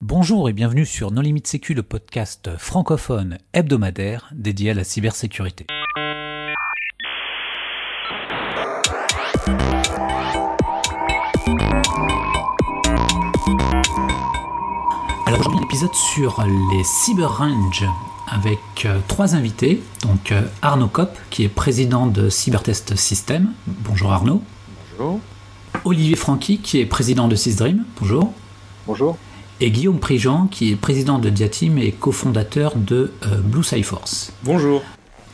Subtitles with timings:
[0.00, 5.66] Bonjour et bienvenue sur No Limit Sécu, le podcast francophone hebdomadaire dédié à la cybersécurité.
[15.26, 17.84] Alors aujourd'hui, épisode sur les cyber range
[18.28, 19.82] avec euh, trois invités.
[20.02, 23.52] Donc euh, Arnaud Kopp, qui est président de Cybertest System.
[23.66, 24.42] Bonjour Arnaud.
[24.96, 25.18] Bonjour.
[25.84, 27.84] Olivier Franqui, qui est président de Sysdream.
[27.98, 28.32] Bonjour.
[28.86, 29.18] Bonjour.
[29.60, 34.32] Et Guillaume Prigent, qui est président de Diatim et cofondateur de euh, Blue Force.
[34.44, 34.82] Bonjour.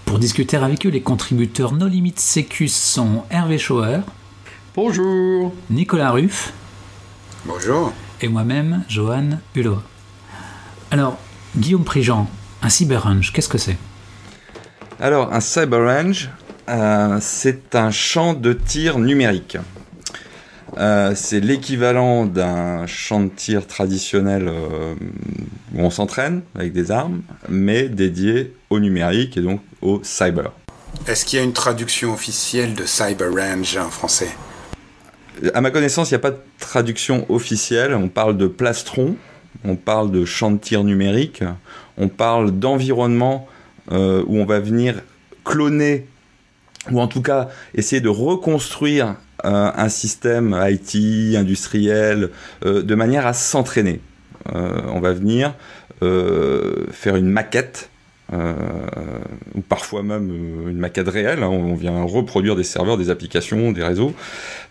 [0.07, 3.99] Pour discuter avec eux, les contributeurs No Limit Sécu sont Hervé Schauer,
[4.75, 5.53] Bonjour.
[5.71, 6.53] Nicolas Ruff
[7.45, 7.93] Bonjour.
[8.23, 9.79] et moi-même, Johan Hulot.
[10.91, 11.19] Alors,
[11.57, 12.29] Guillaume Prigent,
[12.63, 13.77] un cyberrange, qu'est-ce que c'est?
[15.01, 16.31] Alors, un cyber range,
[16.69, 19.59] euh, c'est un champ de tir numérique.
[20.77, 24.95] Euh, c'est l'équivalent d'un champ de tir traditionnel euh,
[25.75, 30.51] où on s'entraîne avec des armes, mais dédié au numérique et donc au cyber.
[31.07, 34.31] Est-ce qu'il y a une traduction officielle de Cyber Range en français?
[35.53, 37.95] À ma connaissance, il n'y a pas de traduction officielle.
[37.95, 39.17] On parle de plastron,
[39.65, 41.43] on parle de champ de tir numérique,
[41.99, 43.47] on parle d'environnement
[43.93, 45.03] euh, où on va venir
[45.45, 46.07] cloner
[46.91, 52.31] ou en tout cas essayer de reconstruire un système IT, industriel,
[52.65, 54.01] euh, de manière à s'entraîner.
[54.55, 55.55] Euh, on va venir
[56.03, 57.91] euh, faire une maquette,
[58.33, 58.55] euh,
[59.55, 61.49] ou parfois même euh, une maquette réelle, hein.
[61.49, 64.15] on vient reproduire des serveurs, des applications, des réseaux,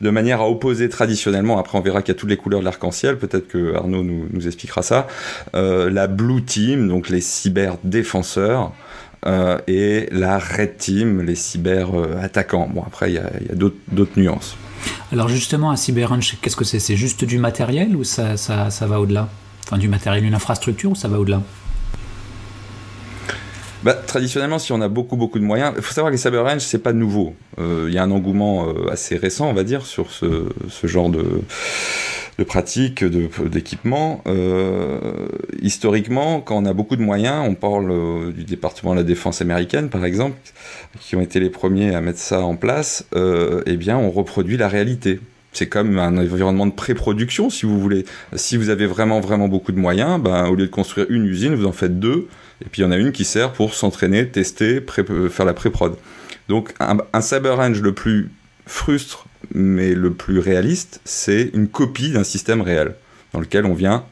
[0.01, 2.65] de manière à opposer traditionnellement, après on verra qu'il y a toutes les couleurs de
[2.65, 5.07] l'arc-en-ciel, peut-être que Arnaud nous, expliquera ça,
[5.55, 8.73] euh, la Blue Team, donc les cyber-défenseurs,
[9.25, 12.69] euh, et la Red Team, les cyber-attaquants.
[12.73, 14.55] Bon, après, il y a, d'autres nuances.
[15.11, 16.79] Alors justement, un cyberrange, qu'est-ce que c'est?
[16.79, 19.29] C'est juste du matériel ou ça, ça, ça va au-delà?
[19.65, 21.41] Enfin, du matériel, une infrastructure ou ça va au-delà?
[23.83, 26.43] Bah, traditionnellement, si on a beaucoup beaucoup de moyens, il faut savoir que les cyber
[26.43, 27.35] range c'est pas nouveau.
[27.59, 30.87] Euh, Il y a un engouement euh, assez récent, on va dire, sur ce, ce
[30.87, 31.41] genre de,
[32.37, 34.23] de pratiques, d'équipements.
[34.27, 35.27] Euh,
[35.61, 39.41] historiquement, quand on a beaucoup de moyens, on parle euh, du département de la défense
[39.41, 40.37] américaine, par exemple,
[40.99, 43.05] qui ont été les premiers à mettre ça en place.
[43.15, 45.19] Euh, eh bien, on reproduit la réalité.
[45.51, 48.05] C'est comme un environnement de pré-production, si vous voulez.
[48.35, 51.53] Si vous avez vraiment, vraiment beaucoup de moyens, ben, au lieu de construire une usine,
[51.53, 52.27] vous en faites deux.
[52.65, 54.81] Et puis il y en a une qui sert pour s'entraîner, tester,
[55.29, 55.95] faire la pré-prod.
[56.49, 58.31] Donc un, un cyber range le plus
[58.65, 62.95] frustre, mais le plus réaliste, c'est une copie d'un système réel,
[63.33, 64.03] dans lequel on vient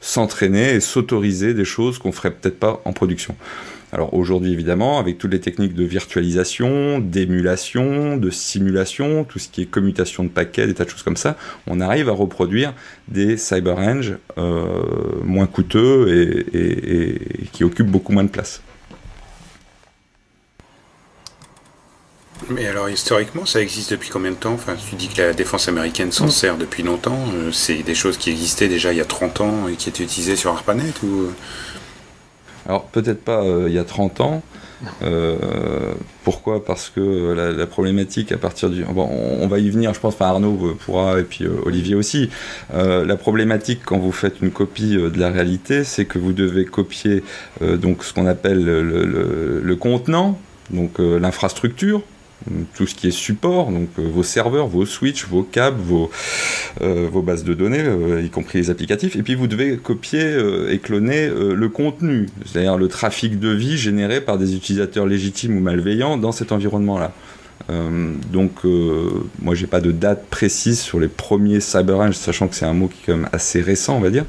[0.00, 3.34] s'entraîner et s'autoriser des choses qu'on ferait peut-être pas en production.
[3.92, 9.62] Alors aujourd'hui, évidemment, avec toutes les techniques de virtualisation, d'émulation, de simulation, tout ce qui
[9.62, 12.74] est commutation de paquets, des tas de choses comme ça, on arrive à reproduire
[13.08, 14.82] des cyber range euh,
[15.22, 18.62] moins coûteux et qui occupent beaucoup moins de place.
[22.50, 24.52] Mais alors historiquement, ça existe depuis combien de temps?
[24.52, 27.18] Enfin, tu dis que la défense américaine s'en sert depuis longtemps.
[27.34, 30.02] euh, C'est des choses qui existaient déjà il y a 30 ans et qui étaient
[30.04, 31.28] utilisées sur ARPANET ou
[32.68, 34.42] Alors peut-être pas euh, il y a 30 ans.
[35.02, 36.62] Euh, pourquoi?
[36.62, 38.84] Parce que la, la problématique à partir du...
[38.84, 41.52] Bon, on, on va y venir, je pense, enfin Arnaud euh, pourra, et puis euh,
[41.64, 42.28] Olivier aussi.
[42.74, 46.34] Euh, la problématique quand vous faites une copie euh, de la réalité, c'est que vous
[46.34, 47.22] devez copier
[47.62, 50.38] euh, donc ce qu'on appelle le, le- le- contenant,
[50.70, 52.02] donc euh, l'infrastructure,
[52.74, 56.10] tout ce qui est support, donc euh, vos serveurs, vos switches, vos câbles, vos,
[56.82, 60.34] euh, vos bases de données, euh, y compris les applicatifs, et puis vous devez copier
[60.70, 65.60] et cloner le contenu, c'est-à-dire le trafic de vie généré par des utilisateurs légitimes ou
[65.60, 67.12] malveillants dans cet environnement-là.
[68.32, 68.64] Donc,
[69.42, 72.88] moi, j'ai pas de date précise sur les premiers cyber sachant que c'est un mot
[72.88, 74.24] qui est quand même assez récent, on va dire.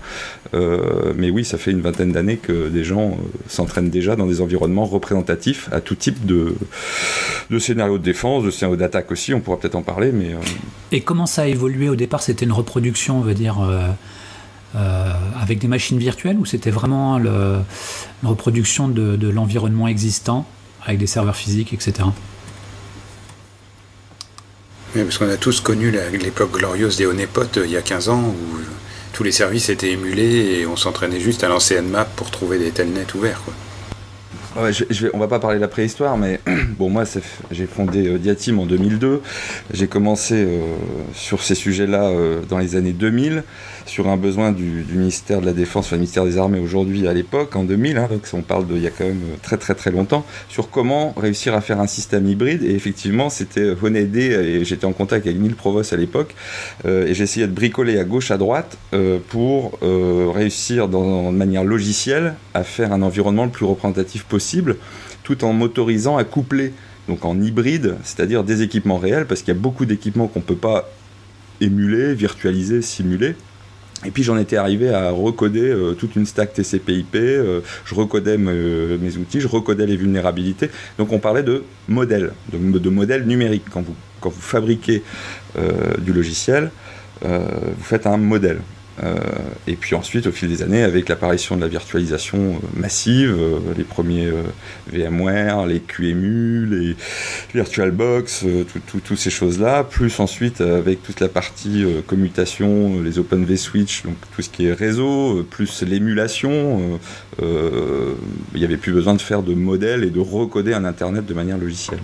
[0.55, 3.15] Euh, mais oui, ça fait une vingtaine d'années que des gens euh,
[3.49, 6.55] s'entraînent déjà dans des environnements représentatifs à tout type de,
[7.49, 9.33] de scénarios de défense, de scénarios d'attaque aussi.
[9.33, 10.37] On pourra peut-être en parler, mais euh,
[10.93, 12.21] Et comment ça a évolué au départ?
[12.21, 13.87] C'était une reproduction, on veut dire, euh,
[14.77, 15.11] euh,
[15.41, 17.57] avec des machines virtuelles ou c'était vraiment le-
[18.23, 20.45] une reproduction de, de l'environnement existant
[20.85, 22.07] avec des serveurs physiques, etc.
[24.95, 28.09] Oui, parce qu'on a tous connu l'époque glorieuse des Honeypot euh, il y a 15
[28.09, 28.57] ans où
[29.15, 32.71] tous les services étaient émulés et on s'entraînait juste à lancer Nmap pour trouver des
[32.71, 33.41] telnets ouverts.
[34.57, 36.41] Vais, on va pas parler de la préhistoire, mais
[36.77, 37.05] bon, moi,
[37.49, 39.21] j'ai fondé euh, Diatim en 2002.
[39.73, 40.59] J'ai commencé euh,
[41.13, 43.43] sur ces sujets-là euh, dans les années 2000.
[43.85, 47.13] Sur un besoin du, ministère de la Défense, enfin du ministère des Armées aujourd'hui, à
[47.13, 49.91] l'époque, en 2000, hein, on parle de il y a quand même très très très
[49.91, 52.63] longtemps, sur comment réussir à faire un système hybride.
[52.63, 56.35] Et effectivement, c'était Honedé, et j'étais en contact avec Neil Provost à l'époque,
[56.85, 58.77] et j'essayais de bricoler à gauche, à droite,
[59.29, 64.77] pour réussir dans, de manière logicielle à faire un environnement le plus représentatif possible,
[65.23, 66.73] tout en m'autorisant à coupler
[67.07, 70.45] donc en hybride, c'est-à-dire des équipements réels, parce qu'il y a beaucoup d'équipements qu'on ne
[70.45, 70.89] peut pas
[71.61, 73.35] émuler, virtualiser, simuler.
[74.05, 78.37] Et puis j'en étais arrivé à recoder euh, toute une stack TCP/IP, euh, je recodais
[78.37, 80.69] mes outils, je recodais les vulnérabilités.
[80.97, 83.65] Donc on parlait de modèles, de, modèles numériques.
[83.71, 85.03] Quand vous, fabriquez
[85.57, 86.71] euh, du logiciel,
[87.23, 88.59] vous faites un modèle.
[89.03, 89.15] Euh,
[89.67, 93.59] et puis ensuite, au fil des années, avec l'apparition de la virtualisation euh, massive, euh,
[93.77, 94.31] les premiers
[94.91, 96.95] VMware, les QEMU, les
[97.53, 98.45] VirtualBox,
[98.87, 104.41] toutes ces choses-là, plus ensuite avec toute la partie commutation, les Open vSwitch, donc tout
[104.41, 106.99] ce qui est réseau, plus l'émulation,
[107.41, 111.33] il n'y avait plus besoin de faire de modèles et de recoder un Internet de
[111.33, 112.01] manière logicielle.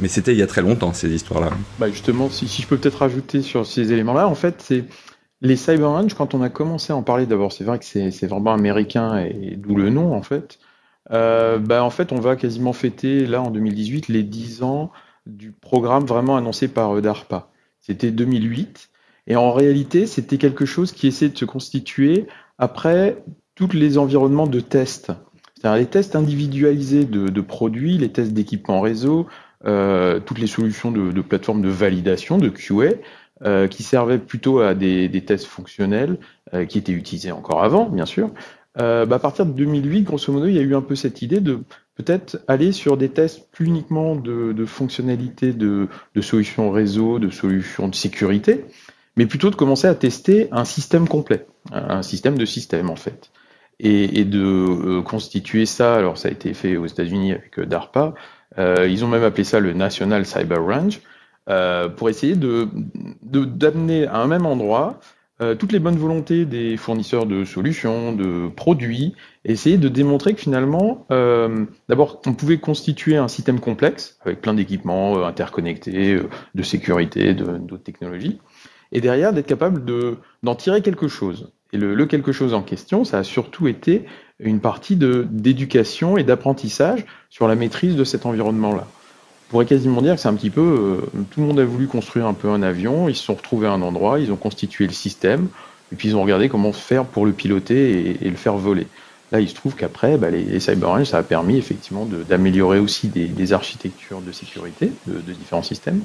[0.00, 1.50] Mais c'était il y a très longtemps, ces histoires-là.
[1.78, 4.84] Bah justement, si, si je peux peut-être rajouter sur ces éléments-là, en fait, c'est
[5.42, 8.26] les Cyber Range, quand on a commencé à en parler, d'abord, c'est vrai que c'est
[8.26, 10.58] vraiment américain et d'où le nom en fait.
[11.12, 14.90] Euh, bah, en fait, on va quasiment fêter là en 2018 les 10 ans
[15.26, 17.50] du programme vraiment annoncé par euh, DARPA.
[17.80, 18.90] C'était 2008
[19.28, 22.26] et en réalité, c'était quelque chose qui essayait de se constituer
[22.58, 23.22] après
[23.54, 25.12] tous les environnements de tests.
[25.54, 29.26] C'est-à-dire les tests individualisés de, produits, les tests d'équipement réseau,
[29.64, 32.94] euh, toutes les solutions de, de plateformes de validation, de QA,
[33.44, 36.16] euh, qui servaient plutôt à des, tests fonctionnels,
[36.54, 38.30] euh, qui étaient utilisés encore avant, bien sûr.
[38.80, 41.20] Euh, bah, à partir de 2008, grosso modo, il y a eu un peu cette
[41.20, 41.60] idée de
[41.96, 45.86] peut-être aller sur des tests plus uniquement de, fonctionnalités de,
[46.22, 48.64] solutions réseau, de solutions de sécurité,
[49.18, 53.32] mais plutôt de commencer à tester un système complet, un système de système en fait.
[53.80, 58.14] Et, de constituer ça, alors ça a été fait aux États-Unis avec DARPA,
[58.56, 61.00] ils ont même appelé ça le National Cyber Range,
[61.48, 62.68] euh, pour essayer de
[63.22, 64.98] d'amener à un même endroit
[65.42, 69.14] euh, toutes les bonnes volontés des fournisseurs de solutions, de produits,
[69.44, 74.54] essayer de démontrer que finalement, euh, d'abord, on pouvait constituer un système complexe avec plein
[74.54, 76.18] d'équipements interconnectés,
[76.54, 78.38] de sécurité, d'autres technologies,
[78.92, 81.52] et derrière d'être capable de d'en tirer quelque chose.
[81.72, 84.06] Et le, le, quelque chose en question, ça a surtout été
[84.38, 88.86] une partie d'éducation et d'apprentissage sur la maîtrise de cet environnement-là.
[89.48, 92.26] Pourrait quasiment dire que c'est un petit peu, euh, tout le monde a voulu construire
[92.26, 94.92] un peu un avion, ils se sont retrouvés à un endroit, ils ont constitué le
[94.92, 95.48] système,
[95.92, 98.88] et puis ils ont regardé comment faire pour le piloter et, le faire voler.
[99.30, 100.72] Là, il se trouve qu'après, bah, les, les ça
[101.18, 106.00] a permis effectivement d'améliorer aussi des, architectures de sécurité de, différents systèmes.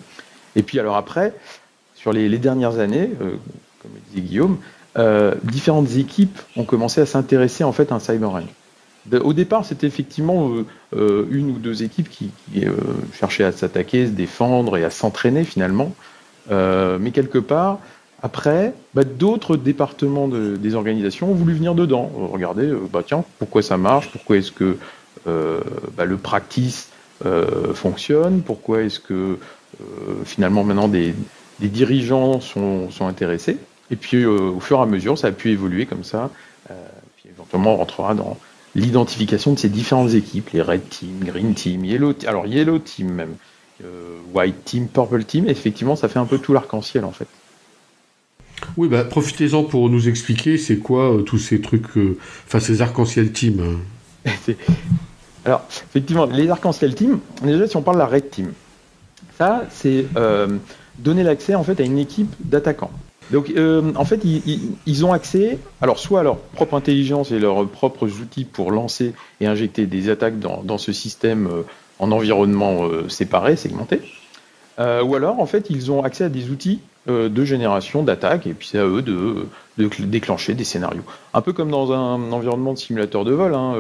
[0.55, 1.33] Et puis alors après,
[1.95, 3.37] sur les, dernières années, euh,
[3.81, 4.57] comme disait Guillaume,
[4.97, 8.49] euh, différentes équipes ont commencé à s'intéresser en fait à un CyberRange.
[9.23, 10.65] Au départ, c'était effectivement euh,
[10.95, 12.75] euh, une ou deux équipes qui, euh,
[13.13, 15.93] cherchaient à s'attaquer, se défendre et à s'entraîner finalement.
[16.49, 17.79] mais quelque part,
[18.23, 22.11] après, bah, d'autres départements des organisations ont voulu venir dedans.
[22.31, 24.09] Regardez, bah, tiens, pourquoi ça marche?
[24.11, 24.77] Pourquoi est-ce que
[25.25, 26.89] bah, le practice
[27.73, 28.41] fonctionne?
[28.41, 29.39] Pourquoi est-ce que
[30.25, 31.15] finalement maintenant des,
[31.59, 33.57] dirigeants sont, intéressés?
[33.89, 36.29] Et puis au fur et à mesure, ça a pu évoluer comme ça.
[37.15, 38.37] puis éventuellement, on rentrera dans
[38.75, 43.11] l'identification de ces différentes équipes, les Red Team, Green Team, Yellow Team, alors Yellow Team
[43.11, 43.35] même,
[43.83, 47.27] euh, White Team, Purple Team, effectivement, ça fait un peu tout l'arc-en-ciel en fait.
[48.77, 52.81] Oui, bah, profitez-en pour nous expliquer c'est quoi euh, tous ces trucs, euh, enfin ces
[52.81, 53.79] arc-en-ciel team.
[54.25, 54.31] Hein.
[55.45, 58.53] alors, effectivement, les arc-en-ciel team, déjà si on parle de la Red Team,
[59.37, 60.05] ça c'est
[60.99, 62.91] donner l'accès en fait à une équipe d'attaquants.
[63.31, 67.65] Donc, euh, en fait, ils, ont accès, alors soit à leur propre intelligence et leurs
[67.67, 71.61] propres outils pour lancer et injecter des attaques dans, ce système euh,
[71.99, 74.01] en environnement euh, séparé, segmenté,
[74.79, 78.67] ou alors, en fait, ils ont accès à des outils de génération d'attaques, et puis
[78.67, 79.45] c'est à eux de,
[79.77, 81.03] déclencher des scénarios.
[81.35, 83.75] Un peu comme dans un environnement de simulateur de vol, hein,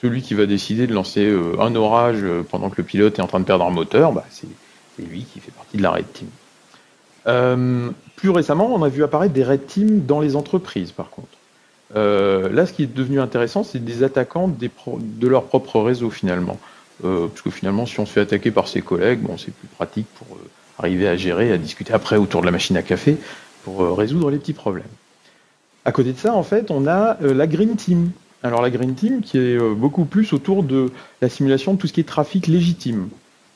[0.00, 3.40] celui qui va décider de lancer un orage pendant que le pilote est en train
[3.40, 4.46] de perdre un moteur, bah, c'est
[4.98, 6.28] lui qui fait partie de la Red Team.
[8.20, 11.28] Euh, plus récemment, on a vu apparaître des red teams dans les entreprises, par contre.
[11.96, 16.58] Euh, là, ce qui est devenu intéressant, c'est des attaquants de leur propre réseau, finalement.
[17.04, 19.68] Euh, parce que finalement, si on se fait attaquer par ses collègues, bon, c'est plus
[19.68, 20.36] pratique pour
[20.78, 23.16] arriver à gérer, à discuter après autour de la machine à café,
[23.64, 24.84] pour résoudre les petits problèmes.
[25.84, 28.10] À côté de ça, en fait, on a la Green Team.
[28.42, 31.92] Alors la Green Team qui est beaucoup plus autour de la simulation de tout ce
[31.92, 33.08] qui est trafic légitime.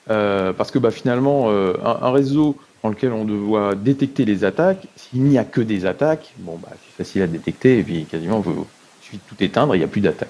[0.06, 4.86] parce que bah, finalement, un, réseau dans lequel on doit détecter les attaques.
[4.94, 8.44] S'il n'y a que des attaques, bon, bah, c'est facile à détecter, et puis quasiment,
[8.46, 8.52] il
[9.02, 10.28] suffit de tout éteindre, il n'y a plus d'attaques.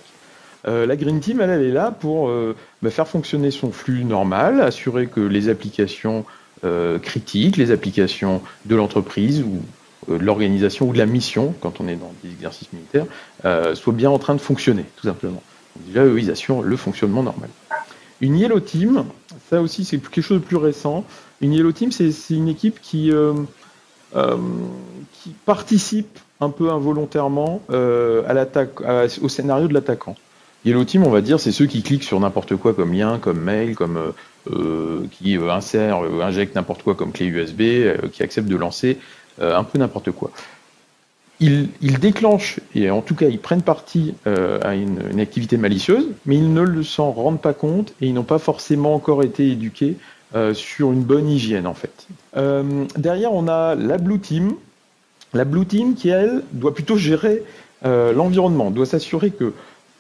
[0.69, 4.61] Euh, la Green Team, elle, est là pour euh, bah, faire fonctionner son flux normal,
[4.61, 6.25] assurer que les applications
[6.65, 9.61] euh, critiques, les applications de l'entreprise ou
[10.13, 13.07] de l'organisation ou de la mission, quand on est dans des exercices militaires,
[13.75, 15.43] soient bien en train de fonctionner, tout simplement.
[15.75, 17.49] Donc déjà, eux, ils assurent le fonctionnement normal.
[18.25, 19.05] Une Yellow Team,
[19.51, 21.05] ça aussi, c'est quelque chose de plus récent.
[21.41, 23.13] Une Yellow Team, c'est une équipe qui,
[24.13, 28.81] qui participe un peu involontairement à l'attaque,
[29.21, 30.17] au scénario de l'attaquant.
[30.65, 33.41] Yellow Team, on va dire, c'est ceux qui cliquent sur n'importe quoi comme lien, comme
[33.41, 34.13] mail, comme euh,
[34.51, 37.63] euh qui euh, insèrent, euh, injectent n'importe quoi comme clé USB,
[38.13, 38.99] qui acceptent de lancer
[39.41, 40.31] un peu n'importe quoi.
[41.41, 46.37] Ils, ils, déclenchent, et en tout cas ils prennent parti à une, activité malicieuse, mais
[46.37, 49.97] ils ne s'en rendent pas compte et ils n'ont pas forcément encore été éduqués
[50.53, 52.07] sur une bonne hygiène en fait.
[52.97, 54.55] derrière on a la Blue Team,
[55.33, 57.43] la Blue Team qui elle doit plutôt gérer
[57.83, 59.53] l'environnement, doit s'assurer que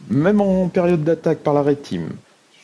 [0.09, 2.11] même en période d'attaque par la Red Team,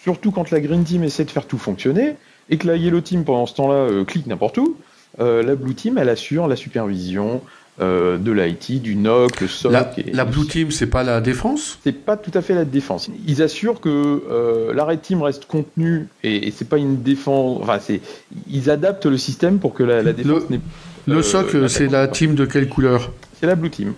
[0.02, 2.16] surtout quand la Green Team essaie de faire tout fonctionner,
[2.48, 4.76] et que la Yellow Team, pendant ce temps-là, euh, clique n'importe où,
[5.20, 7.42] euh, la Blue Team, elle assure la supervision
[7.80, 9.72] euh, de l'IT, du NOC, le SOC.
[9.72, 13.10] La, la Blue Team, c'est pas la défense C'est pas tout à fait la défense.
[13.26, 17.60] Ils assurent que la Red Team reste contenue, et, et c'est pas une défense...
[17.62, 18.00] Enfin, c'est,
[18.48, 20.60] ils adaptent le système pour que la, défense n'est...
[21.06, 23.10] Le SOC, c'est la team de quelle couleur
[23.40, 23.94] C'est la Blue Team.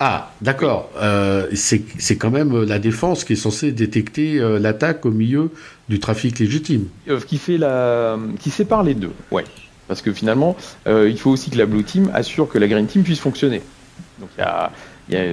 [0.00, 0.90] Ah, d'accord.
[1.00, 5.50] Euh, c'est quand même euh, la défense qui est censée détecter euh, l'attaque au milieu
[5.88, 6.88] du trafic légitime.
[7.26, 9.12] qui fait la, qui sépare les deux.
[9.30, 9.44] Ouais.
[9.88, 13.02] Parce que finalement, il faut aussi que la Blue Team assure que la Green Team
[13.02, 13.60] puisse fonctionner.
[14.18, 14.70] Donc il y a,
[15.10, 15.24] y a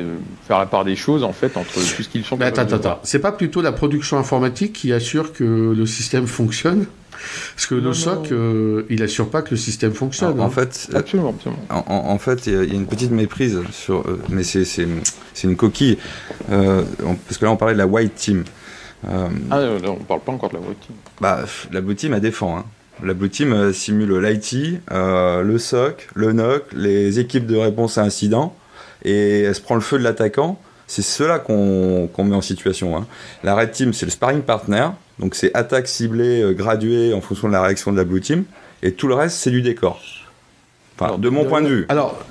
[0.48, 2.38] faire la part des choses en fait entre tout ce qu'ils sont.
[2.38, 3.00] Mais attends, attends, attends.
[3.04, 6.86] C'est pas plutôt la production informatique qui assure que le système fonctionne?
[7.56, 10.40] Parce que le SOC, euh, il assure pas que le système fonctionne.
[10.40, 10.50] En, hein.
[10.50, 11.36] fait, absolument,
[11.70, 14.88] En, fait, il y, a une petite méprise sur, euh, mais c'est
[15.44, 15.98] une coquille,
[16.52, 16.84] euh,
[17.28, 18.44] parce que là on parlait de la white team.
[19.08, 20.96] ah non, on parle pas encore de la white team.
[21.20, 21.42] Bah,
[21.72, 22.58] la blue team elle défend.
[22.58, 22.66] Hein.
[23.04, 28.56] La Blue Team simule l'IT, le SOC, le NOC, les équipes de réponse à incident,
[29.04, 30.60] et elle se prend le feu de l'attaquant.
[30.88, 32.98] C'est cela qu'on met en situation.
[32.98, 33.08] Hein.
[33.44, 37.48] La Red Team, c'est le sparring partner, donc c'est attaque ciblée, euh, graduée en fonction
[37.48, 38.44] de la réaction de la Blue Team,
[38.84, 40.02] et tout le reste, c'est du décor.
[41.00, 41.86] Enfin, de mon point de vue.
[41.88, 42.22] Alors,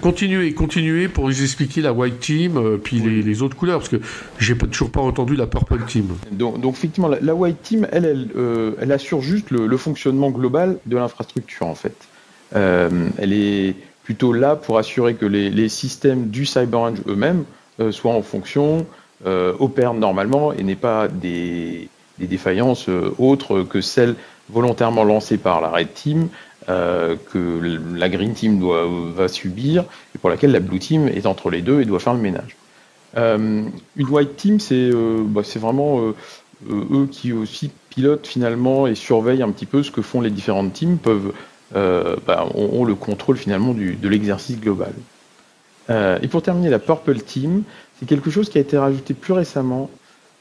[0.00, 4.00] continuez, continuez pour vous expliquer la White Team, euh, puis les, autres couleurs, parce que
[4.38, 6.08] j'ai toujours pas entendu la Purple Team.
[6.32, 10.96] Donc, effectivement, la, White Team, elle, elle, euh, elle assure juste le, fonctionnement global de
[10.96, 11.96] l'infrastructure, en fait.
[12.52, 17.44] elle est plutôt là pour assurer que les, les systèmes du CyberRange eux-mêmes
[17.80, 18.86] euh, soit en fonction,
[19.24, 24.16] euh, opère normalement et n'est pas des, défaillances euh, autres que celles
[24.50, 26.28] volontairement lancées par la Red Team,
[26.68, 29.84] que la Green Team doit, va subir,
[30.14, 32.56] et pour laquelle la Blue Team est entre les deux et doit faire le ménage.
[33.16, 36.12] une White Team, c'est bah, vraiment
[36.70, 40.74] eux qui aussi pilotent finalement et surveillent un petit peu ce que font les différentes
[40.74, 41.32] teams, peuvent,
[41.72, 44.92] bah, ont, le contrôle finalement de l'exercice global.
[45.90, 47.62] Euh, et pour terminer, la Purple Team,
[47.98, 49.90] c'est quelque chose qui a été rajouté plus récemment,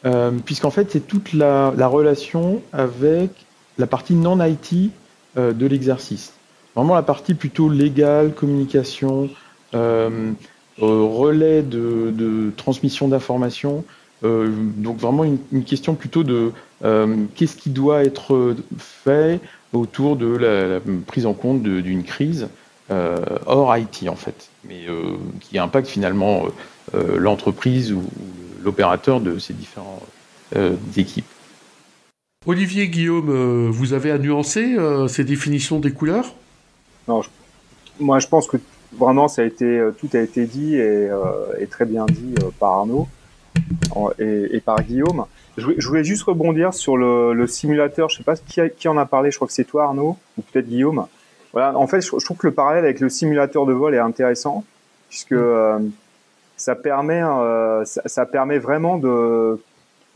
[0.05, 3.29] euh, puisqu'en fait, c'est toute la, relation avec
[3.77, 4.91] la partie non-IT
[5.38, 6.34] euh, de l'exercice.
[6.75, 9.29] Vraiment la partie plutôt légale, communication,
[10.79, 13.84] relais de, transmission d'informations.
[14.22, 16.51] donc vraiment une, question plutôt de
[17.36, 19.39] qu'est-ce qui doit être fait
[19.74, 22.48] autour de la prise en compte d'une crise.
[22.89, 26.46] Euh, hors IT en fait, mais euh, qui impacte finalement
[26.96, 28.01] euh, l'entreprise ou,
[28.63, 30.03] l'opérateur de ces différentes
[30.96, 31.27] équipes.
[32.48, 34.75] Olivier Guillaume, vous avez à nuancer
[35.08, 36.34] ces définitions des couleurs?
[37.08, 37.22] Non,
[38.00, 38.58] moi je pense que
[38.98, 41.10] vraiment ça a été tout a été dit et,
[41.70, 43.08] très bien dit par Arnaud
[44.20, 45.25] et, par Guillaume.
[45.58, 48.10] Je voulais, juste rebondir sur le, simulateur.
[48.10, 49.32] Je sais pas qui, en a parlé.
[49.32, 51.08] Je crois que c'est toi Arnaud ou peut-être Guillaume.
[51.54, 54.63] Voilà, en fait, je, trouve que le parallèle avec le simulateur de vol est intéressant
[55.10, 55.80] puisque euh,
[56.58, 59.60] ça permet, euh, ça, permet vraiment de,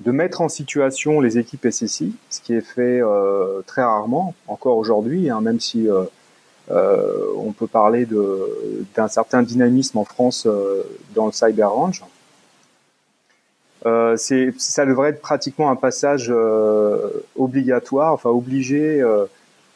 [0.03, 4.77] de mettre en situation les équipes SSI, ce qui est fait euh, très rarement encore
[4.77, 5.87] aujourd'hui, hein, même si
[6.69, 8.07] on peut parler
[8.95, 10.47] d'un certain dynamisme en France
[11.13, 12.03] dans le cyber range.
[13.85, 16.33] Euh, ça devrait être pratiquement un passage
[17.35, 19.03] obligatoire, enfin obligé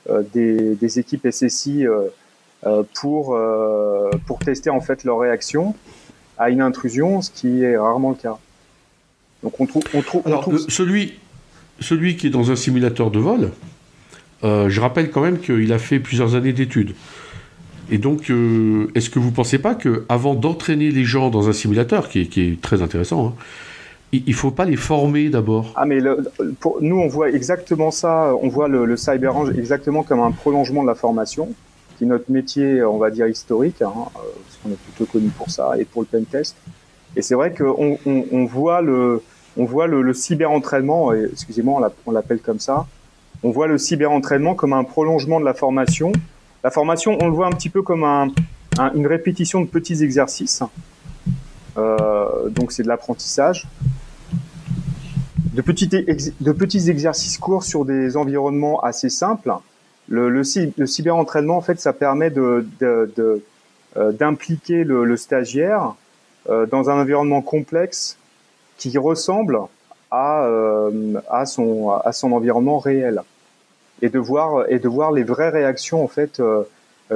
[0.09, 2.09] euh, des, des, équipes SSI euh,
[2.67, 3.37] euh, pour,
[4.27, 5.73] pour tester en fait leur réaction
[6.37, 8.37] à une intrusion, ce qui est rarement le cas.
[9.45, 11.13] Donc on trouve, on trouve, Alors, celui,
[11.79, 13.51] celui qui est dans un simulateur de vol,
[14.43, 16.93] je rappelle quand même qu'il a fait plusieurs années d'études.
[17.89, 18.31] Et donc,
[18.95, 22.61] est-ce que vous ne pensez pas qu'avant d'entraîner les gens dans un simulateur, qui est,
[22.61, 23.33] très intéressant, hein,
[24.11, 25.73] il ne faut pas les former d'abord?
[25.75, 25.99] Ah, mais
[26.59, 30.81] pour, nous, on voit exactement ça, on voit le, le CyberRange exactement comme un prolongement
[30.81, 31.53] de la formation
[31.97, 35.29] qui est notre métier, on va dire historique, hein, euh, parce qu'on est plutôt connu
[35.29, 36.55] pour ça et pour le pen test.
[37.15, 39.21] Et c'est vrai qu'on on, on, voit le,
[39.57, 42.85] on voit le, le cyber-entraînement, excusez-moi, on l'appelle comme ça,
[43.43, 46.11] on voit le cyber-entraînement comme un prolongement de la formation.
[46.63, 48.27] La formation, on le voit un petit peu comme un,
[48.95, 50.63] une répétition de petits exercices.
[51.77, 53.67] Euh, donc c'est de l'apprentissage.
[55.53, 59.53] De petits, exercices courts sur des environnements assez simples
[60.07, 60.41] le, le,
[60.77, 63.43] le cyber-entraînement, en fait, ça permet de, de,
[63.97, 65.95] euh, d'impliquer le, le, stagiaire
[66.49, 68.17] euh, dans un environnement complexe
[68.77, 69.59] qui ressemble
[70.11, 73.21] à, euh, à, son, à son environnement réel
[74.01, 76.41] et de voir, et de voir les vraies réactions, en fait,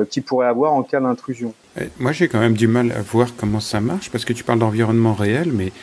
[0.09, 1.53] qu'il pourrait avoir en cas d'intrusion.
[1.99, 4.59] Moi, j'ai quand même du mal à voir comment ça marche parce que tu parles
[4.59, 5.73] d'environnement réel, mais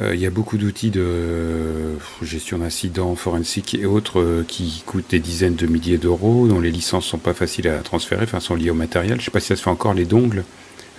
[0.00, 4.82] euh, il y a beaucoup d'outils de euh, gestion d'incidents forensiques et autres euh, qui
[4.86, 8.40] coûtent des dizaines de milliers d'euros, dont les licences sont pas faciles à transférer, enfin
[8.40, 9.20] sont liées au matériel.
[9.20, 10.44] Je sais pas si ça se fait encore les dongles.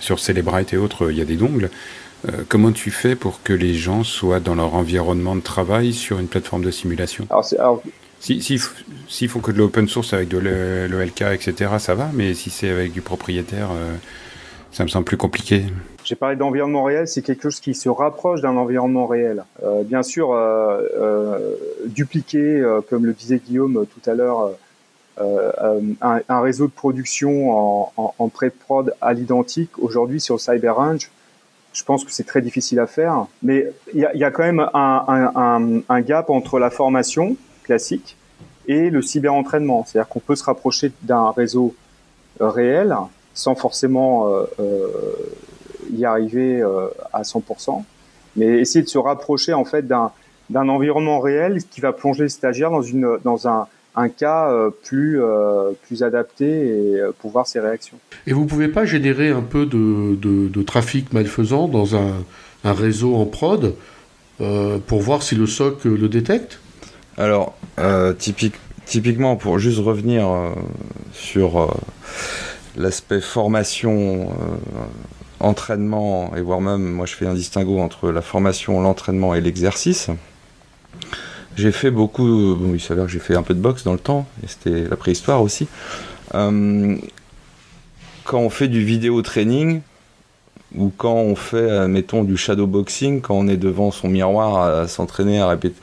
[0.00, 1.70] Sur Celebrite et autres, il y a des dongles.
[2.48, 6.28] Comment tu fais pour que les gens soient dans leur environnement de travail sur une
[6.28, 7.82] plateforme de simulation alors,
[8.20, 8.60] S'il si,
[9.08, 12.70] si, faut que de l'open source avec de l'ELK, etc., ça va, mais si c'est
[12.70, 13.68] avec du propriétaire,
[14.74, 15.62] ça me semble plus compliqué.
[16.02, 19.44] J'ai parlé d'environnement réel, c'est quelque chose qui se rapproche d'un environnement réel.
[19.62, 21.54] Euh, bien sûr, euh, euh,
[21.86, 24.50] dupliquer, euh, comme le disait Guillaume tout à l'heure,
[25.20, 31.10] euh, un, un, réseau de production en, en, en pré-prod à l'identique, aujourd'hui sur CyberRange,
[31.74, 33.26] je pense que c'est très difficile à faire.
[33.42, 38.16] Mais il y a, quand même un, gap entre la formation classique
[38.66, 39.84] et le cyber-entraînement.
[39.84, 41.74] C'est-à-dire qu'on peut se rapprocher d'un réseau
[42.40, 42.96] réel
[43.34, 44.46] sans forcément euh,
[45.92, 47.82] y arriver euh, à 100%,
[48.36, 50.10] mais essayer de se rapprocher en fait d'un
[50.68, 53.66] environnement réel qui va plonger les stagiaires dans une dans un
[53.96, 57.98] un cas euh, plus euh, plus adapté et pour voir ses réactions.
[58.26, 62.24] Et vous pouvez pas générer un peu de, de, de trafic malfaisant dans un,
[62.64, 63.74] un réseau en prod
[64.40, 66.60] euh, pour voir si le SOC le détecte?
[67.16, 67.54] Alors
[68.18, 70.26] typique, typiquement pour juste revenir
[71.12, 71.72] sur
[72.76, 74.32] l'aspect formation
[75.38, 80.10] entraînement, et voire même, moi je fais un distinguo entre la formation, l'entraînement et l'exercice.
[81.56, 83.98] J'ai fait beaucoup, bon, il s'avère que j'ai fait un peu de boxe dans le
[83.98, 85.68] temps, et c'était la préhistoire aussi.
[86.34, 86.96] Euh,
[88.24, 89.80] quand on fait du vidéo training,
[90.74, 94.88] ou quand on fait, mettons, du shadow boxing, quand on est devant son miroir à,
[94.88, 95.76] s'entraîner, à répéter,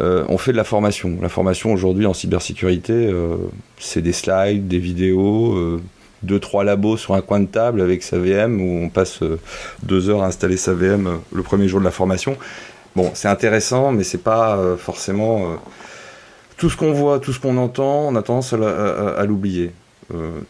[0.00, 1.18] euh, on fait de la formation.
[1.20, 3.36] La formation aujourd'hui en cybersécurité, euh,
[3.78, 5.80] c'est des slides, des vidéos,
[6.22, 9.20] deux trois labos sur un coin de table avec sa VM où on passe
[9.82, 12.38] deux heures à installer sa VM le premier jour de la formation.
[12.96, 15.56] Bon, c'est intéressant, mais c'est pas euh, forcément
[16.56, 19.72] tout ce qu'on voit, tout ce qu'on entend, on a tendance à, l'oublier.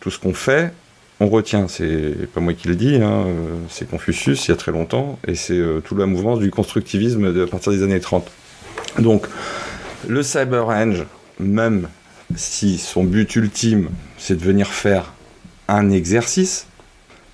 [0.00, 0.72] tout ce qu'on fait,
[1.18, 1.66] on retient.
[1.66, 3.24] C'est pas moi qui le dis, hein,
[3.68, 7.44] c'est Confucius il y a très longtemps, et c'est tout le mouvement du constructivisme de,
[7.44, 8.30] à partir des années 30.
[9.00, 9.26] Donc,
[10.06, 11.04] le Cyber Range,
[11.40, 11.88] même
[12.37, 15.12] si son but ultime, c'est de venir faire
[15.68, 16.66] un exercice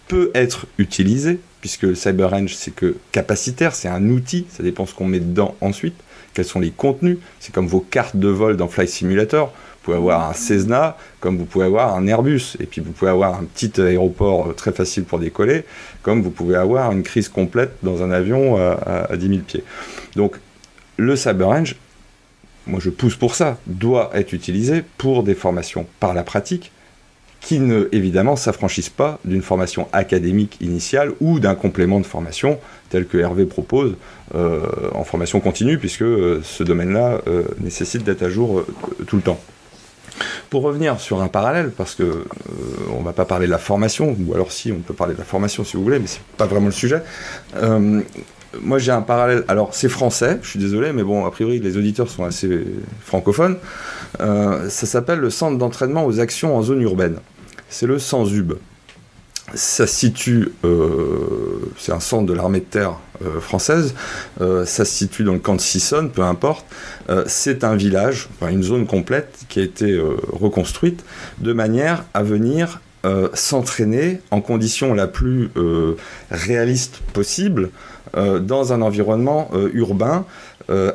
[0.09, 4.85] peut être utilisé, puisque le Cyber Range, c'est que capacitaire, c'est un outil, ça dépend
[4.85, 5.95] ce qu'on met dedans ensuite,
[6.35, 9.97] quels sont les contenus, c'est comme vos cartes de vol dans Flight Simulator, vous pouvez
[9.97, 13.45] avoir un Cessna, comme vous pouvez avoir un Airbus, et puis vous pouvez avoir un
[13.45, 15.65] petit aéroport euh, très facile pour décoller,
[16.03, 19.65] comme vous pouvez avoir une crise complète dans un avion à, à 10 000 pieds.
[20.17, 20.37] Donc,
[20.97, 21.77] le Cyber Range,
[22.67, 26.73] moi je pousse pour ça, doit être utilisé pour des formations par la pratique,
[27.43, 33.07] qui ne, évidemment, s'affranchissent pas d'une formation académique initiale ou d'un complément de formation tel
[33.07, 33.97] que Hervé propose
[34.35, 34.61] euh,
[34.95, 38.65] en formation continue, puisque euh, ce domaine-là euh, nécessite d'être à jour
[39.07, 39.41] tout le temps.
[40.51, 42.25] Pour revenir sur un parallèle, parce que
[42.97, 45.25] on va pas parler de la formation, ou alors si, on peut parler de la
[45.25, 47.03] formation si vous voulez, mais c'est pas vraiment le sujet.
[48.61, 51.79] Moi j'ai un parallèle, alors c'est français, je suis désolé, mais bon, a priori les
[51.79, 52.67] auditeurs sont assez
[53.01, 53.57] francophones.
[54.19, 57.17] ça s'appelle le Centre d'entraînement aux actions en zone urbaine
[57.73, 58.53] c'est le Sanzub.
[59.55, 63.95] Ça se situe, euh, c'est un centre de l'armée de terre euh, française,
[64.41, 66.65] euh, ça se situe dans le camp de Sissonne, peu importe.
[67.27, 70.01] C'est un village, une zone complète qui a été
[70.33, 71.05] reconstruite
[71.41, 72.81] de manière à venir
[73.35, 75.51] s'entraîner en conditions la plus
[76.31, 77.71] réaliste possible
[78.15, 80.25] dans un environnement urbain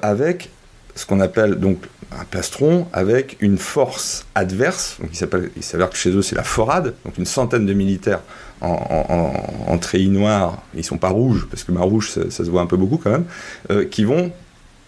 [0.01, 0.49] avec
[0.95, 1.77] ce qu'on appelle donc
[2.11, 4.97] un plastron avec une force adverse.
[4.99, 8.21] Donc il s'avère que chez eux c'est la forade, donc une centaine de militaires
[8.61, 12.61] en, en, treillis noirs, ils sont pas rouges parce que ma rouge ça, se voit
[12.61, 13.25] un peu beaucoup quand même,
[13.69, 14.31] euh, qui vont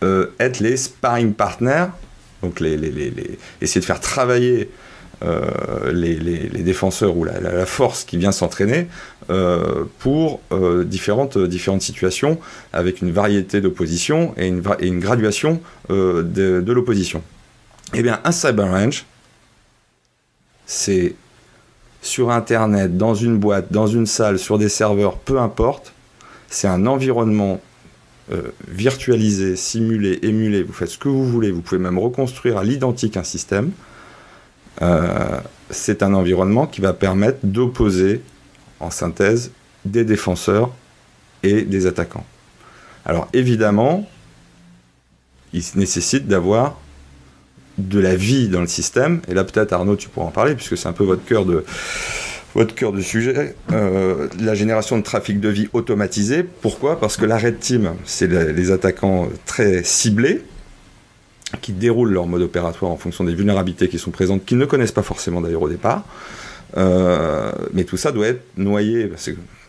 [0.04, 1.88] euh, être les sparring partners,
[2.42, 4.72] donc essayer de faire travailler
[5.24, 8.88] euh, les, défenseurs ou la, force qui vient s'entraîner
[10.00, 10.42] pour
[10.86, 12.40] différentes, différentes situations
[12.74, 17.22] avec une variété d'oppositions et une, une graduation de, l'opposition.
[17.94, 19.06] Eh bien, un cyber range,
[20.66, 21.16] c'est
[22.02, 25.94] sur Internet, dans une boîte, dans une salle, sur des serveurs, peu importe,
[26.50, 27.60] c'est un environnement
[28.32, 32.64] euh, virtualisé, simulé, émulé, vous faites ce que vous voulez, vous pouvez même reconstruire à
[32.64, 33.72] l'identique un système.
[34.82, 35.40] Euh,
[35.70, 38.22] c'est un environnement qui va permettre d'opposer,
[38.80, 39.52] en synthèse,
[39.86, 40.72] des défenseurs
[41.44, 42.26] et des attaquants.
[43.06, 44.08] Alors évidemment,
[45.54, 46.78] il nécessite d'avoir
[47.78, 49.22] de la vie dans le système.
[49.28, 51.64] Et là, peut-être Arnaud, tu pourras en parler, puisque c'est un peu votre cœur de,
[52.56, 56.44] de sujet, euh, la génération de trafic de vie automatisé.
[56.44, 57.00] Pourquoi?
[57.00, 60.42] Parce que la Red Team, c'est les attaquants très ciblés,
[61.62, 64.92] qui déroulent leur mode opératoire en fonction des vulnérabilités qui sont présentes, qu'ils ne connaissent
[64.92, 66.06] pas forcément d'ailleurs au départ.
[66.78, 69.10] Euh, mais tout ça doit être noyé.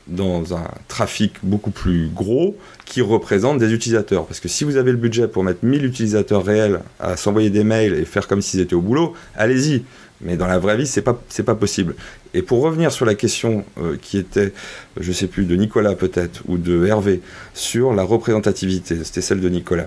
[0.07, 4.27] Dans un trafic beaucoup plus gros qui représente des utilisateurs.
[4.27, 7.63] Parce que si vous avez le budget pour mettre 1000 utilisateurs réels à s'envoyer des
[7.63, 9.85] mails et faire comme s'ils étaient au boulot, allez-y.
[10.23, 11.95] Mais dans la vraie vie, c'est pas pas possible.
[12.35, 14.53] Et pour revenir sur la question euh, qui était,
[14.99, 17.21] je sais plus, de Nicolas peut-être ou de Hervé
[17.55, 19.87] sur la représentativité, c'était celle de Nicolas.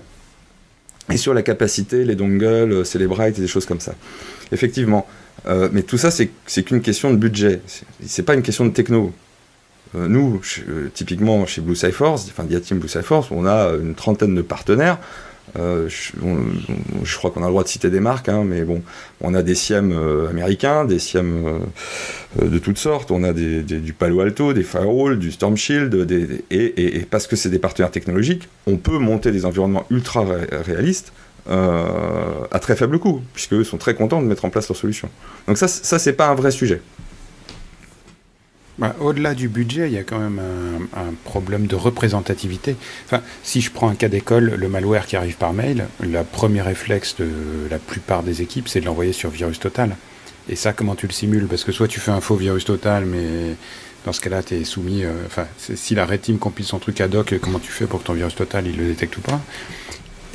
[1.12, 3.94] Et sur la capacité, les dongles, euh, Celebrite et des choses comme ça.
[4.52, 5.06] Effectivement.
[5.48, 6.30] Euh, mais tout ça, c'est
[6.64, 7.62] qu'une question de budget.
[8.06, 9.12] C'est pas une question de techno.
[9.96, 10.42] Euh, nous,
[10.94, 15.00] typiquement chez Blue Force, enfin Team Blue Force, on a une trentaine de partenaires.
[15.60, 18.82] Euh, je, crois qu'on a le droit de citer des marques, hein, mais bon,
[19.22, 19.92] on a des SIEM
[20.30, 21.60] américains, des SIEM
[22.42, 26.08] de toutes sortes, on a du Palo Alto, des Firewall, du Storm Shield,
[26.50, 30.26] et, parce que c'est des partenaires technologiques, on peut monter des environnements ultra
[30.66, 31.14] réalistes
[31.50, 35.10] à très faible coût, puisque eux sont très contents de mettre en place leur solution.
[35.48, 36.82] Donc ça, ça c'est pas un vrai sujet.
[38.80, 40.42] Bah, au-delà du budget, il y a quand même
[40.96, 42.76] un, problème de représentativité.
[43.06, 46.62] Enfin, si je prends un cas d'école, le malware qui arrive par mail, le premier
[46.62, 47.30] réflexe de
[47.70, 49.96] la plupart des équipes, c'est de l'envoyer sur Virus Total.
[50.50, 51.48] Et ça, comment tu le simules?
[51.48, 53.56] Parce que soit tu fais un faux Virus Total, mais
[54.06, 55.04] dans ce cas-là, tu es soumis.
[55.04, 58.08] Euh, enfin, si la Team compile son truc ad hoc, comment tu fais pour que
[58.08, 59.40] ton Virus Total il le détecte ou pas?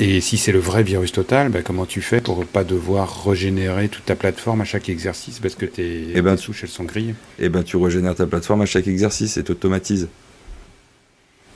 [0.01, 3.89] Et si c'est le vrai virus total, ben comment tu fais pour pas devoir régénérer
[3.89, 7.17] toute ta plateforme à chaque exercice parce que tes, eh ben, souches elles sont grillées?
[7.41, 10.09] Eh ben tu régénères ta plateforme à chaque exercice et t'automatises.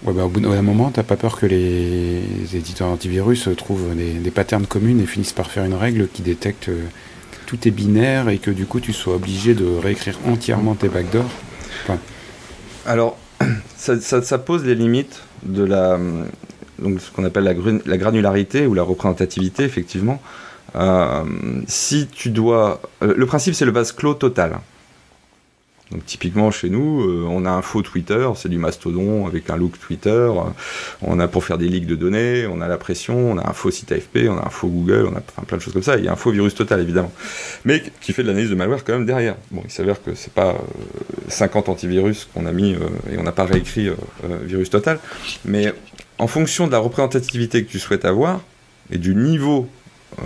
[0.05, 2.25] Ouais, ben, au bout d'un moment, t'as pas peur que les
[2.55, 6.83] éditeurs antivirus trouvent des, patterns communs et finissent par faire une règle qui détecte euh,
[7.47, 11.31] tout est binaire et que du coup tu sois obligé de réécrire entièrement tes backdoors?
[12.87, 13.17] Alors,
[13.77, 16.01] ça, ça, pose les limites de la,
[16.83, 20.21] donc ce qu'on appelle la, granularité ou la représentativité, effectivement.
[20.75, 21.23] Euh,
[21.67, 22.81] si tu dois.
[23.03, 24.59] Euh, le principe, c'est le vase clos total.
[25.91, 29.59] Donc typiquement chez nous, euh, on a un faux Twitter, c'est du mastodon avec un
[29.59, 30.33] look Twitter.
[31.03, 33.53] on a pour faire des leaks de données, on a la pression, on a un
[33.53, 35.99] faux site AFP, on a un faux Google, on a plein de choses comme ça.
[35.99, 37.13] Il y a un faux virus total évidemment,
[37.67, 39.37] mais qui fait de l'analyse de malware quand même derrière.
[39.51, 40.57] Bon, il s'avère que c'est pas
[41.29, 42.75] 50 antivirus qu'on a mis
[43.11, 43.91] et on n'a pas réécrit
[44.45, 44.99] virus total,
[45.45, 45.75] mais
[46.23, 48.43] en fonction de la représentativité que tu souhaites avoir
[48.93, 49.69] et du niveau
[50.21, 50.23] euh,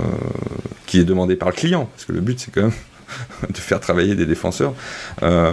[0.85, 2.73] qui est demandé par le client, parce que le but c'est quand même
[3.49, 4.75] de faire travailler des défenseurs
[5.23, 5.53] euh,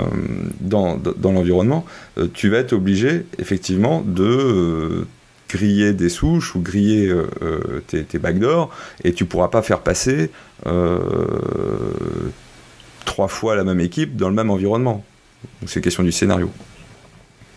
[0.60, 1.86] dans, l'environnement,
[2.18, 5.08] euh, tu vas être obligé effectivement de
[5.48, 7.14] griller des souches ou griller
[7.88, 8.70] tes, tes backdoors
[9.04, 10.32] et tu pourras pas faire passer
[13.06, 15.06] trois fois la même équipe dans le même environnement.
[15.68, 16.52] c'est question du scénario.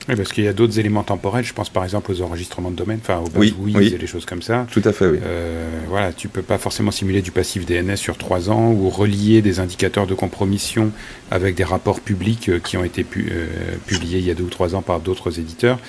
[0.09, 1.45] Oui, parce qu'il y a d'autres éléments temporels.
[1.45, 4.25] Je pense par exemple aux enregistrements de domaine, enfin aux bases oui, et des choses
[4.25, 4.67] comme ça.
[4.71, 5.19] Tout à fait, oui.
[5.23, 9.43] Euh, voilà, tu peux pas forcément simuler du passif DNS sur trois ans ou relier
[9.43, 10.93] des indicateurs de compromission
[11.31, 13.47] avec des rapports publics euh, qui ont été euh,
[13.87, 15.81] publiés il y a deux ou trois ans par d'autres éditeurs.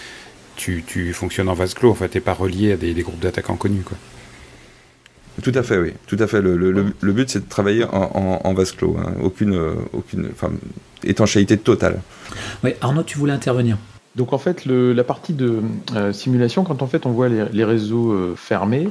[0.56, 1.92] Tu, tu, fonctionnes en vase clos.
[1.92, 3.98] En fait, t'es pas relié à des, groupes d'attaquants connus, quoi.
[5.44, 5.94] Tout à fait, oui.
[6.08, 6.42] Tout à fait.
[6.42, 8.98] Le, le, le but, c'est de travailler en, en, vase clos.
[9.00, 9.14] Hein.
[9.22, 9.56] Aucune,
[9.94, 10.30] aucune
[11.04, 12.02] étanchéité totale.
[12.64, 13.78] Oui, Arnaud, tu voulais intervenir
[14.18, 15.62] donc en fait, la partie de
[15.96, 18.90] euh, simulation, quand en fait on voit les, réseaux euh, fermés,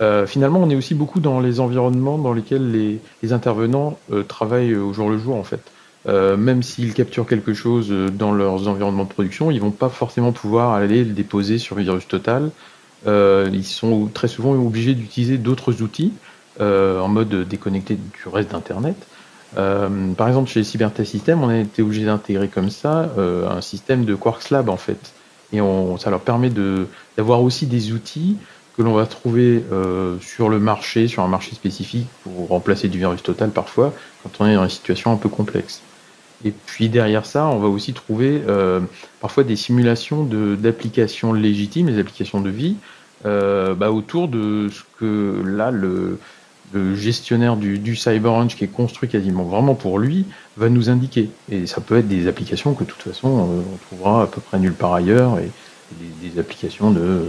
[0.00, 4.92] euh, finalement on est aussi beaucoup dans les environnements dans lesquels les, intervenants travaillent au
[4.92, 5.62] jour le jour en fait.
[6.06, 10.72] même s'ils capturent quelque chose dans leurs environnements de production, ils vont pas forcément pouvoir
[10.72, 12.50] aller le déposer sur Virus Total
[13.06, 16.12] ils sont très souvent obligés d'utiliser d'autres outils
[16.60, 18.96] en mode déconnecté du reste d'Internet.
[19.54, 24.14] Par exemple, chez Cybertest System, on a été obligé d'intégrer comme ça un système de
[24.14, 25.12] Quarks Lab en fait.
[25.52, 26.50] Et on, ça leur permet
[27.16, 28.36] d'avoir aussi des outils
[28.76, 32.98] que l'on va trouver euh, sur le marché, sur un marché spécifique, pour remplacer du
[32.98, 35.82] virus total parfois, quand on est dans une situation un peu complexe.
[36.44, 38.80] Et puis derrière ça, on va aussi trouver euh,
[39.20, 42.76] parfois des simulations d'applications légitimes, des applications de vie,
[43.24, 46.18] euh, bah, autour de ce que là, le,
[46.74, 51.30] le gestionnaire du, du CyberRunch, qui est construit quasiment vraiment pour lui, va nous indiquer.
[51.50, 54.58] Et ça peut être des applications que de toute façon, on trouvera à peu près
[54.58, 55.50] nulle part ailleurs, et,
[56.00, 57.22] des, des applications de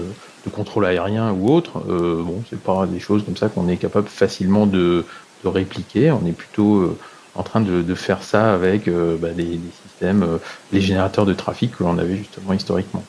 [0.46, 3.78] de contrôle aérien ou autre, euh, bon, c'est pas des choses comme ça qu'on est
[3.78, 5.04] capable facilement de,
[5.44, 6.10] répliquer.
[6.10, 6.98] On est plutôt euh,
[7.36, 10.26] en train de, faire ça avec euh, bah, les, systèmes,
[10.72, 13.04] les générateurs de trafic que l'on avait justement historiquement.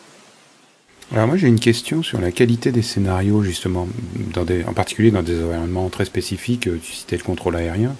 [1.14, 3.88] Alors moi j'ai une question sur la qualité des scénarios justement,
[4.32, 7.94] dans des, en particulier dans des environnements très spécifiques, tu citais le contrôle aérien.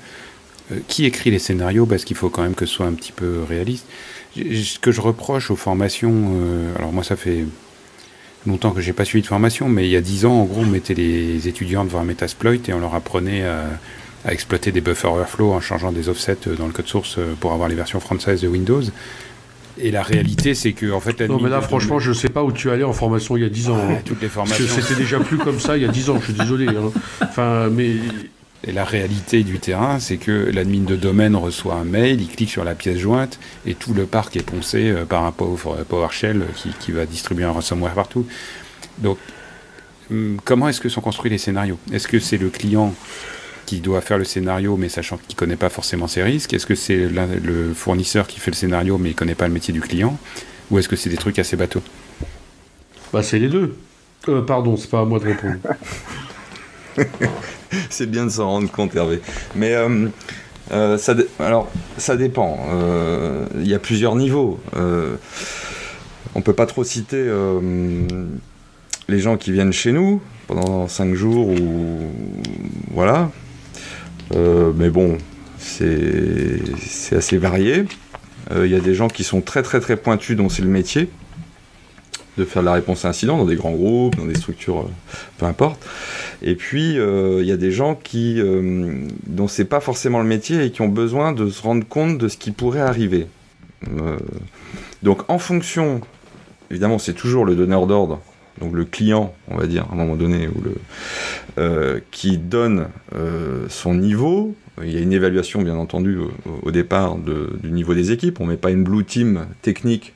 [0.89, 1.87] qui écrit les scénarios?
[1.87, 3.87] Parce qu'il faut quand même que ce soit un petit peu réaliste.
[4.35, 6.33] Ce que je reproche aux formations,
[6.77, 7.45] alors moi ça fait
[8.47, 10.63] longtemps que j'ai pas suivi de formation, mais il y a dix ans, en gros,
[10.63, 13.79] on mettait les étudiants devant un Metasploit et on leur apprenait à,
[14.29, 17.77] exploiter des buffer overflow en changeant des offsets dans le code source pour avoir les
[17.77, 18.83] versions françaises de Windows.
[19.79, 22.53] Et la réalité, c'est que en fait, non, mais là, franchement, je sais pas où
[22.53, 23.77] tu allais en formation il y a 10 ans.
[23.77, 23.99] Hein.
[24.05, 24.65] Toutes les formations.
[24.69, 26.19] C'était déjà plus comme ça il y a 10 ans.
[26.19, 26.69] Je suis désolé.
[26.69, 26.93] Hein.
[27.21, 27.97] Enfin, mais
[28.67, 32.51] et la réalité du terrain, c'est que l'admin de domaine reçoit un mail, il clique
[32.51, 36.43] sur la pièce jointe et tout le parc est poncé euh, par un pauvre PowerShell
[36.57, 38.27] qui, qui va distribuer un ransomware partout.
[38.99, 39.19] Donc,
[40.11, 41.79] hum, comment est-ce que sont construits les scénarios?
[41.93, 42.93] Est-ce que c'est le client
[43.67, 46.67] qui doit faire le scénario mais sachant qu'il ne connaît pas forcément ses risques Est-ce
[46.67, 49.75] que c'est le fournisseur qui fait le scénario mais il ne connaît pas le métier
[49.75, 50.19] du client?
[50.71, 51.83] Ou est-ce que c'est des trucs assez bateaux?
[53.13, 53.77] Bah c'est les deux.
[54.29, 55.59] Euh, pardon, c'est pas à moi de répondre.
[57.91, 59.21] c'est bien de s'en rendre compte, Hervé.
[59.55, 60.09] Mais euh,
[60.73, 62.59] euh, ça, alors, ça dépend.
[62.71, 64.61] Euh, il y a plusieurs niveaux.
[66.35, 67.31] on peut pas trop citer
[69.09, 72.13] les gens qui viennent chez nous pendant 5 jours ou
[72.93, 73.31] voilà.
[74.35, 75.19] Mais bon,
[75.59, 76.61] c'est
[77.13, 77.85] assez varié.
[78.55, 81.09] Il y a des gens qui sont très très très pointus dont c'est le métier
[82.37, 84.91] de faire la réponse à incident dans des grands groupes, dans des structures, euh,
[85.39, 85.85] peu importe.
[86.43, 90.27] Et puis, euh, il y a des gens qui, euh, dont c'est pas forcément le
[90.27, 93.27] métier et qui ont besoin de se rendre compte de ce qui pourrait arriver.
[95.03, 96.01] donc, en fonction,
[96.71, 98.21] évidemment, c'est toujours le donneur d'ordre,
[98.61, 102.89] donc le client, on va dire, à un moment donné, ou le, qui donne
[103.69, 104.55] son niveau.
[104.83, 106.19] Il y a une évaluation, bien entendu,
[106.63, 108.41] au, départ du niveau des équipes.
[108.41, 110.13] On met pas une blue team technique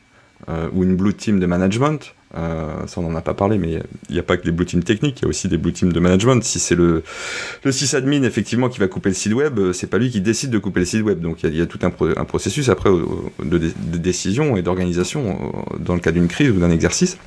[0.49, 2.15] euh, ou une blue team de management.
[2.37, 4.65] Euh, ça, on n'en a pas parlé, mais il n'y a pas que des blue
[4.65, 6.43] teams techniques, il y a aussi des blue teams de management.
[6.43, 7.03] Si c'est le,
[7.63, 10.51] le sysadmin, effectivement, qui va couper le site web, euh, c'est pas lui qui décide
[10.51, 11.21] de couper le site web.
[11.21, 15.95] Donc, il y, a tout un, un processus après de, de décision et d'organisation dans
[15.95, 17.19] le cas d'une crise ou d'un exercice.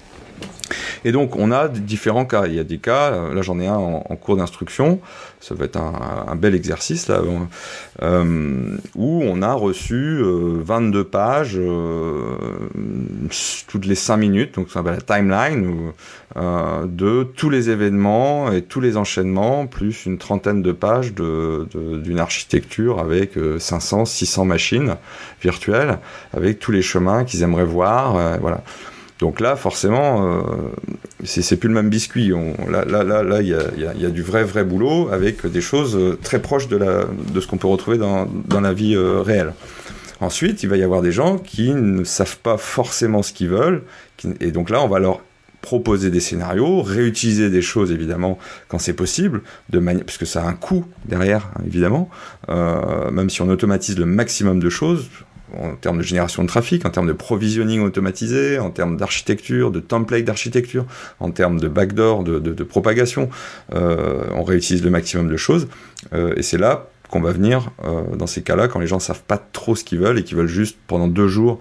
[1.05, 2.45] Et donc, on a différents cas.
[2.47, 4.99] Il y a des cas, là j'en ai un en, cours d'instruction,
[5.39, 7.21] ça va être un, bel exercice, là,
[8.01, 12.35] euh, où on a reçu 22 euh, pages euh,
[13.67, 15.91] toutes les 5 minutes, donc ça s'appelle la timeline,
[16.35, 22.99] de tous les événements et tous les enchaînements, plus une trentaine de pages d'une architecture
[22.99, 24.95] avec 500, 600 machines
[25.41, 25.99] virtuelles,
[26.35, 28.39] avec tous les chemins qu'ils aimeraient voir.
[28.39, 28.63] voilà.
[29.19, 30.41] Donc là, forcément, euh,
[31.23, 32.33] c'est plus le même biscuit.
[32.69, 36.17] là, là, là, là, il y a, du vrai, vrai boulot avec des choses euh,
[36.21, 36.79] très proches de,
[37.39, 38.27] ce qu'on peut retrouver dans,
[38.61, 39.53] la vie euh, réelle.
[40.19, 43.83] Ensuite, il va y avoir des gens qui ne savent pas forcément ce qu'ils veulent,
[44.39, 45.21] et donc là, on va leur
[45.61, 50.53] proposer des scénarios, réutiliser des choses évidemment quand c'est possible, de puisque ça a un
[50.53, 52.09] coût derrière hein, évidemment,
[52.49, 55.09] même si on automatise le maximum de choses,
[55.57, 59.79] en termes de génération de trafic, en termes de provisioning automatisé, en termes d'architecture, de
[59.79, 60.85] template d'architecture,
[61.19, 63.29] en termes de backdoor, de, propagation.
[63.73, 65.67] Euh, on réutilise le maximum de choses.
[66.13, 69.01] Euh, et c'est là qu'on va venir, euh, dans ces cas-là, quand les gens ne
[69.01, 71.59] savent pas trop ce qu'ils veulent et qu'ils veulent juste, pendant deux jours,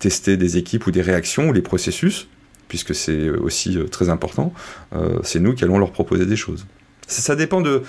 [0.00, 2.26] tester des équipes ou des réactions ou les processus,
[2.66, 4.52] puisque c'est aussi très important,
[5.22, 6.66] c'est nous qui allons leur proposer des choses.
[7.06, 7.82] Ça, dépend de,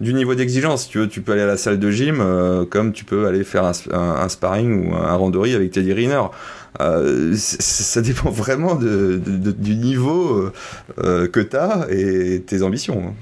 [0.00, 0.88] du niveau d'exigence.
[0.88, 3.44] Tu veux, tu peux aller à la salle de gym euh, comme tu peux aller
[3.44, 6.22] faire un, sparring ou un randori avec Teddy Riner.
[6.80, 10.50] Euh, ça dépend vraiment de, du niveau
[10.98, 13.14] euh, que tu as et tes ambitions.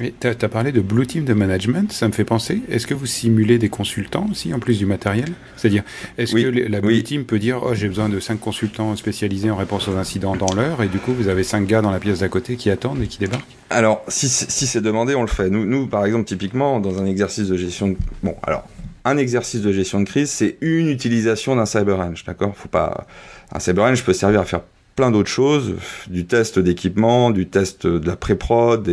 [0.00, 2.62] Tu as, parlé de Blue Team de management, ça me fait penser.
[2.70, 5.30] Est-ce que vous simulez des consultants aussi, en plus du matériel?
[5.56, 5.82] C'est-à-dire,
[6.16, 9.56] est-ce que la Blue Team peut dire Oh, j'ai besoin de 5 consultants spécialisés en
[9.56, 12.20] réponse aux incidents dans l'heure, et du coup, vous avez 5 gars dans la pièce
[12.20, 13.44] d'à côté qui attendent et qui débarquent?
[13.68, 15.50] Alors, si, si c'est demandé, on le fait.
[15.50, 17.96] Nous, nous, par exemple, typiquement, dans un exercice de gestion de.
[18.22, 18.64] Bon, alors,
[19.04, 22.56] un exercice de gestion de crise, c'est une utilisation d'un CyberRange, d'accord?
[22.56, 23.06] Faut pas.
[23.52, 24.62] Un CyberRange peut servir à faire
[25.00, 25.76] plein d'autres choses,
[26.10, 28.86] du test d'équipement, du test de la pré-prod,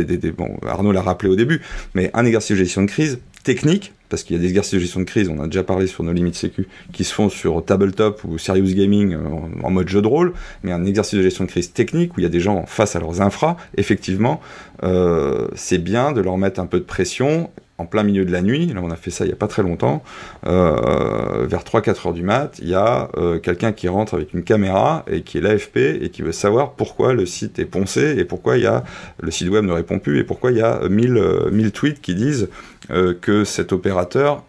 [0.66, 1.60] Arnaud l'a rappelé au début,
[1.92, 4.78] mais un exercice de gestion de crise technique, parce qu'il y a des exercices de
[4.78, 7.62] gestion de crise, on a déjà parlé sur nos limites sécu, qui se font sur
[7.62, 9.18] Tabletop ou Serious Gaming euh,
[9.62, 12.22] en, mode jeu de rôle, mais un exercice de gestion de crise technique où il
[12.22, 14.40] y a des gens face à leurs infras, effectivement,
[14.84, 18.42] euh, c'est bien de leur mettre un peu de pression en plein milieu de la
[18.42, 20.02] nuit, là on a fait ça il n'y a pas très longtemps,
[20.46, 24.42] euh, vers 3-4 heures du mat, il y a euh, quelqu'un qui rentre avec une
[24.42, 28.24] caméra et qui est l'AFP et qui veut savoir pourquoi le site est poncé et
[28.24, 28.82] pourquoi il y a,
[29.20, 32.16] le site web ne répond plus et pourquoi il y a 1000, 1000 tweets qui
[32.16, 32.48] disent
[32.90, 34.44] euh, que cet opérateur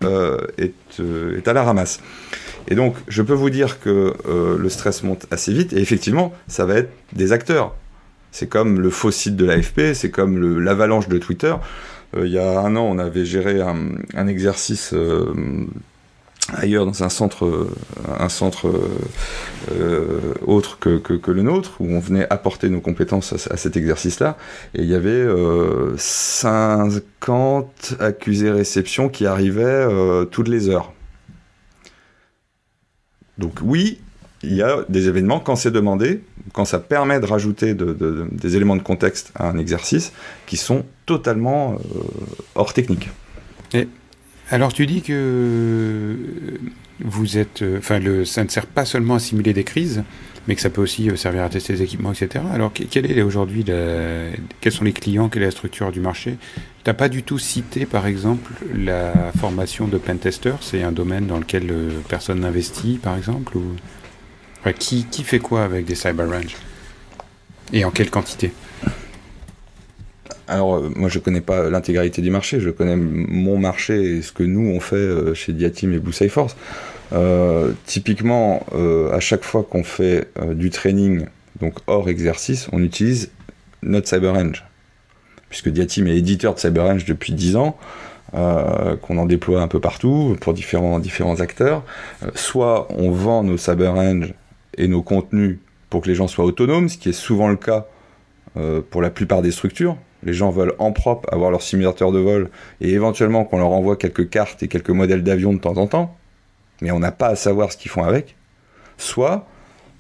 [0.58, 2.02] est, est, à la ramasse.
[2.68, 6.66] Et donc je peux vous dire que le stress monte assez vite et effectivement ça
[6.66, 7.76] va être des acteurs.
[8.32, 11.54] C'est comme le faux site de l'AFP, c'est comme l'avalanche de Twitter.
[12.16, 15.34] Euh, il y a un an, on avait géré un, exercice euh,
[16.54, 17.68] ailleurs dans un centre,
[18.20, 18.72] un centre
[19.72, 24.38] euh, autre que, que, le nôtre, où on venait apporter nos compétences à, cet exercice-là,
[24.74, 25.28] et il y avait
[25.98, 29.88] 50 accusés réception qui arrivaient
[30.32, 30.94] toutes les heures.
[33.38, 34.00] Donc oui,
[34.44, 36.22] il y a des événements, quand c'est demandé,
[36.54, 40.14] quand ça permet de rajouter des éléments de contexte à un exercice,
[40.46, 41.78] qui sont totalement euh,
[42.56, 43.10] hors technique.
[43.74, 43.88] Et
[44.50, 46.16] alors tu dis que
[47.04, 50.04] vous êtes, euh, enfin, ça ne sert pas seulement à simuler des crises,
[50.48, 52.44] mais que ça peut aussi euh, servir à tester des équipements, etc.
[52.54, 56.38] Alors, quel est aujourd'hui, quels sont les clients, quelle est la structure du marché?
[56.84, 61.28] Tu n'as pas du tout cité, par exemple, la formation de pentester, c'est un domaine
[61.28, 61.72] dans lequel
[62.08, 63.58] personne n'investit, par exemple
[64.78, 66.56] qui, qui, fait quoi avec des Cyber Range
[67.74, 68.52] Et en quelle quantité
[70.50, 72.60] alors, euh, moi, je connais pas l'intégralité du marché.
[72.60, 76.12] Je connais mon marché et ce que nous, on fait euh, chez Diatim et Blue
[76.12, 76.58] Force.
[77.14, 78.66] Euh, typiquement,
[79.12, 81.26] à chaque fois qu'on fait du training,
[81.62, 83.30] donc hors exercice, on utilise
[83.84, 84.66] notre CyberRange.
[85.50, 87.78] Puisque Diatim est éditeur de CyberRange depuis 10 ans,
[88.32, 91.84] qu'on en déploie un peu partout pour différents, différents acteurs.
[92.36, 94.34] soit on vend nos CyberRange
[94.78, 97.88] et nos contenus pour que les gens soient autonomes, ce qui est souvent le cas
[98.58, 99.98] euh, pour la plupart des structures.
[100.24, 102.50] Les gens veulent en propre avoir leur simulateur de vol
[102.82, 106.18] et éventuellement qu'on leur envoie quelques cartes et quelques modèles d'avions de temps en temps,
[106.82, 108.36] mais on n'a pas à savoir ce qu'ils font avec.
[108.98, 109.48] Soit,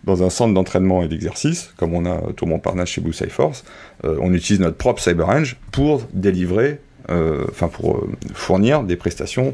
[0.03, 3.63] dans un centre d'entraînement et d'exercice, comme on a tout mon partenaire chez Blue Force,
[4.03, 9.53] euh, on utilise notre propre CyberRange pour délivrer, euh, enfin pour fournir des prestations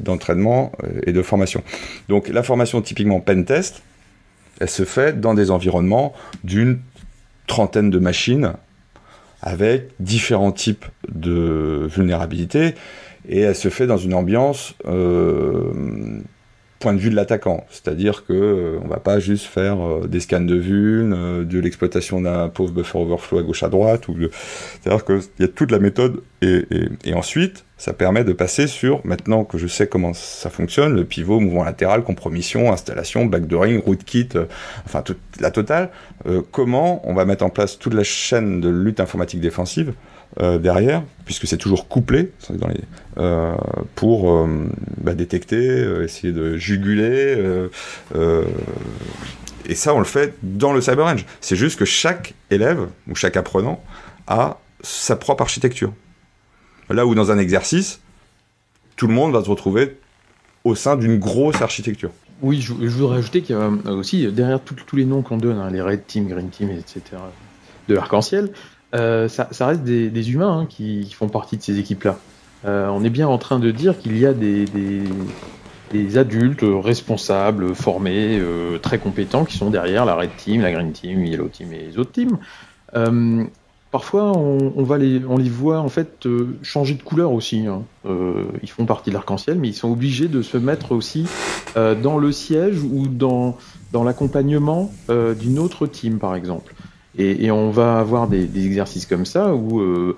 [0.00, 0.72] d'entraînement
[1.06, 1.62] et de formation.
[2.08, 3.82] Donc la formation typiquement pen test,
[4.60, 6.12] elle se fait dans des environnements
[6.44, 6.80] d'une
[7.46, 8.52] trentaine de machines
[9.42, 12.74] avec différents types de vulnérabilités
[13.28, 16.20] et elle se fait dans une ambiance euh,
[16.78, 20.20] point de vue de l'attaquant, c'est-à-dire que euh, on va pas juste faire euh, des
[20.20, 24.16] scans de vuln, euh, de l'exploitation d'un pauvre buffer overflow à gauche à droite, ou
[24.82, 29.44] c'est-à-dire qu'il y a toute la méthode et, ensuite ça permet de passer sur, maintenant
[29.44, 34.30] que je sais comment ça fonctionne, le pivot, mouvement latéral, compromission, installation, backdooring, rootkit,
[34.86, 35.90] enfin toute la totale,
[36.52, 39.92] comment on va mettre en place toute la chaîne de lutte informatique défensive
[40.40, 42.30] euh, derrière, puisque c'est toujours couplé
[43.16, 43.54] euh,
[43.94, 44.68] pour euh,
[44.98, 47.68] bah, détecter, essayer de juguler.
[49.68, 51.24] et ça, on le fait dans le CyberRange.
[51.40, 53.82] C'est juste que chaque élève ou chaque apprenant
[54.26, 55.92] a sa propre architecture.
[56.90, 58.00] Là où dans un exercice,
[58.96, 59.98] tout le monde va se retrouver
[60.64, 62.10] au sein d'une grosse architecture.
[62.42, 65.70] Oui, je, voudrais ajouter qu'il y a aussi, derrière tous les noms qu'on donne, hein,
[65.70, 67.00] les Red Team, Green Team, etc.,
[67.88, 68.50] de l'arc-en-ciel,
[68.94, 72.18] euh, ça, reste des, humains hein, qui, font partie de ces équipes-là.
[72.64, 78.38] Euh, on est bien en train de dire qu'il y a des, adultes responsables, formés,
[78.38, 81.86] euh, très compétents qui sont derrière la Red Team, la Green Team, Yellow Team et
[81.88, 82.38] les autres teams.
[83.90, 86.28] parfois, on, les, voit en fait
[86.62, 87.66] changer de couleur aussi.
[87.66, 87.82] Hein.
[88.62, 91.26] ils font partie de l'arc-en-ciel, mais ils sont obligés de se mettre aussi
[91.74, 93.56] dans le siège ou dans
[94.04, 96.72] l'accompagnement d'une autre team, par exemple.
[97.18, 100.16] Et, on va avoir des, exercices comme ça où euh,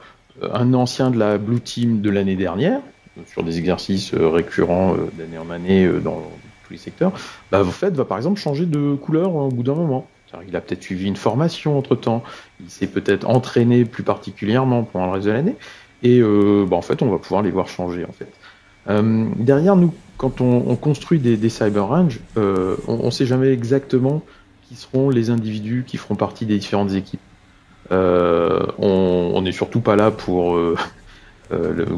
[0.52, 2.80] un ancien de la Blue Team de l'année dernière,
[3.26, 6.22] sur des exercices euh, récurrents euh, d'année en année dans
[6.66, 7.12] tous les secteurs,
[7.52, 10.08] bah, en fait, va par exemple changer de couleur au bout d'un moment.
[10.46, 12.22] Il a peut-être suivi une formation entre temps,
[12.60, 15.56] il s'est peut-être entraîné plus particulièrement pendant le reste de l'année,
[16.02, 18.30] Et bah, en fait, on va pouvoir les voir changer en fait.
[19.38, 24.22] derrière nous, quand on, construit des, cyber range, on ne sait jamais exactement
[24.68, 27.20] qui seront les individus qui feront partie des différentes équipes.
[27.90, 30.58] on n'est surtout pas là pour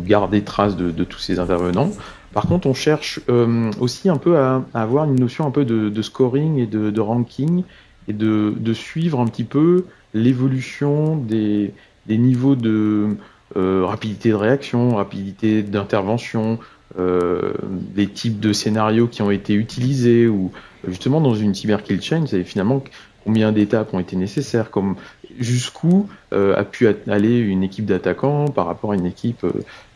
[0.04, 1.90] garder trace de, tous ces intervenants.
[2.32, 6.02] Par contre, on cherche euh, aussi un peu à, avoir une notion un peu de,
[6.02, 7.64] scoring et de, ranking
[8.08, 11.72] et de, suivre un petit peu l'évolution des,
[12.08, 13.16] niveaux de
[13.56, 16.58] euh, rapidité de réaction, rapidité d'intervention,
[16.98, 20.52] euh, des types de scénarios qui ont été utilisés ou
[20.86, 22.82] justement dans une cyber kill chain, c'est finalement
[23.24, 24.96] combien d'étapes ont été nécessaires, comme
[25.38, 29.44] jusqu'où a pu aller une équipe d'attaquants par rapport à une équipe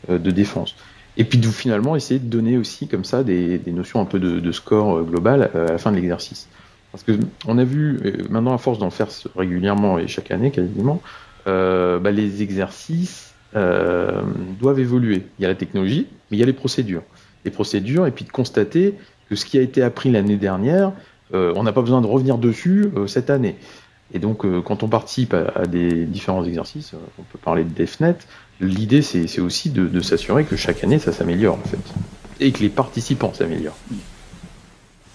[0.08, 0.76] de défense.
[1.16, 4.52] Et puis de finalement essayer de donner aussi comme ça des, notions un peu de,
[4.52, 6.48] score euh, global euh, à la fin de l'exercice.
[6.90, 7.12] Parce que
[7.46, 11.00] on a vu, euh, maintenant à force d'en faire régulièrement et chaque année quasiment,
[11.46, 15.22] bah, les exercices doivent évoluer.
[15.38, 17.02] Il y a la technologie, mais il y a les procédures.
[17.44, 18.94] Les procédures, et puis de constater
[19.28, 20.92] que ce qui a été appris l'année dernière,
[21.32, 23.56] on n'a pas besoin de revenir dessus cette année.
[24.12, 28.18] Et donc, quand on participe à, des différents exercices, on peut parler de DevNet,
[28.60, 31.78] l'idée c'est aussi de, s'assurer que chaque année ça s'améliore en fait.
[32.40, 33.78] Et que les participants s'améliorent.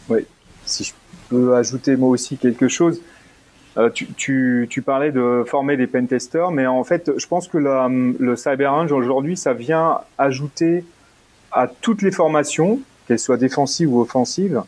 [0.10, 0.26] Oui,
[0.66, 0.94] si je
[1.30, 3.02] peux ajouter moi aussi quelque chose.
[3.78, 8.72] Euh, tu, parlais de former des pentesters, mais en fait, je pense que le Cyber
[8.72, 10.84] Range aujourd'hui, ça vient ajouter
[11.52, 12.80] à toutes les formations,
[13.10, 14.62] qu'elles soient défensives ou offensives,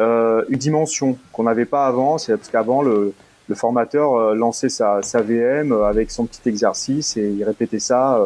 [0.00, 2.18] euh, une dimension qu'on n'avait pas avant.
[2.18, 3.14] C'est parce qu'avant, le,
[3.54, 8.20] formateur euh, lançait sa, VM euh, avec son petit exercice et il répétait ça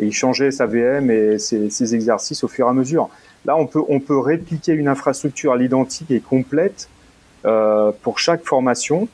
[0.00, 3.08] et il changeait sa VM et ses, exercices au fur et à mesure.
[3.44, 6.88] Là, on peut, on peut répliquer une infrastructure à l'identique et complète
[8.02, 9.08] pour chaque formation,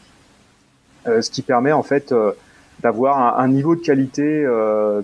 [1.05, 2.15] ce qui permet en fait
[2.81, 4.45] d'avoir un, niveau de qualité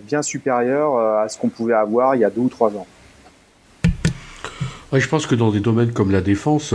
[0.07, 2.86] bien supérieur à ce qu'on pouvait avoir il y a deux ou trois ans.
[4.93, 6.74] Ouais, je pense que dans des domaines comme la défense,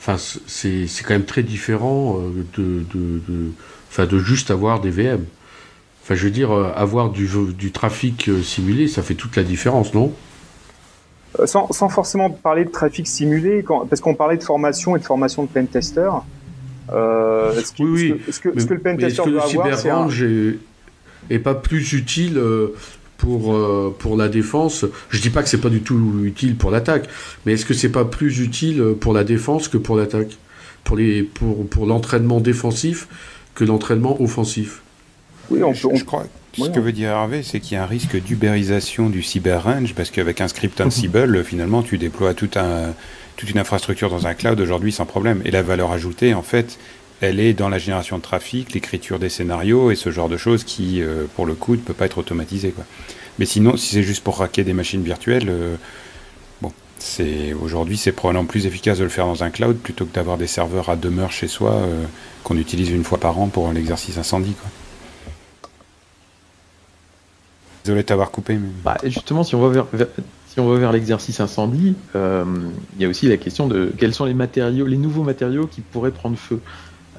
[0.00, 0.16] Enfin,
[0.46, 3.50] c'est quand même très différent euh, de, de, de,
[3.90, 5.26] enfin, de juste avoir des VM.
[6.02, 9.42] Enfin, je veux dire, euh, avoir du, du trafic euh, simulé, ça fait toute la
[9.42, 10.14] différence, non?
[11.44, 15.04] Sans, sans, forcément parler de trafic simulé, quand, parce qu'on parlait de formation et de
[15.04, 16.10] formation de pentester.
[16.90, 18.20] Euh, oui, oui.
[18.26, 20.08] Est-ce que, est que, le pentester doit avoir, c'est un...
[20.08, 20.56] est,
[21.28, 22.74] est, pas plus utile euh,
[23.20, 24.86] pour, euh, pour la défense.
[25.10, 27.08] Je dis pas que c'est pas du tout utile pour l'attaque,
[27.44, 30.38] mais est-ce que c'est pas plus utile pour la défense que pour l'attaque?
[30.84, 33.06] Pour, les, pour, pour l'entraînement défensif
[33.54, 34.80] que l'entraînement offensif?
[35.50, 36.24] Oui, on, je, crois.
[36.56, 39.94] Ce que veut dire Hervé, c'est qu'il y a un risque d'ubérisation du cyber range,
[39.94, 42.94] parce qu'avec un script Ansible, finalement, tu déploies tout un,
[43.36, 45.42] toute une infrastructure dans un cloud aujourd'hui sans problème.
[45.44, 46.78] Et la valeur ajoutée, en fait,
[47.20, 50.64] elle est dans la génération de trafic, l'écriture des scénarios et ce genre de choses
[50.64, 52.74] qui, euh, pour le coup, ne peut pas être automatisé.
[53.38, 55.76] Mais sinon, si c'est juste pour raquer des machines virtuelles, euh,
[56.62, 56.72] bon,
[57.62, 60.46] aujourd'hui c'est probablement plus efficace de le faire dans un cloud plutôt que d'avoir des
[60.46, 62.04] serveurs à demeure chez soi euh,
[62.42, 64.54] qu'on utilise une fois par an pour l'exercice incendie.
[67.84, 68.54] Désolé de t'avoir coupé.
[68.54, 68.68] Mais...
[68.82, 69.86] Bah, justement, si on va vers,
[70.48, 74.24] si on va vers l'exercice incendie, il y a aussi la question de quels sont
[74.26, 76.60] les matériaux, les nouveaux matériaux qui pourraient prendre feu.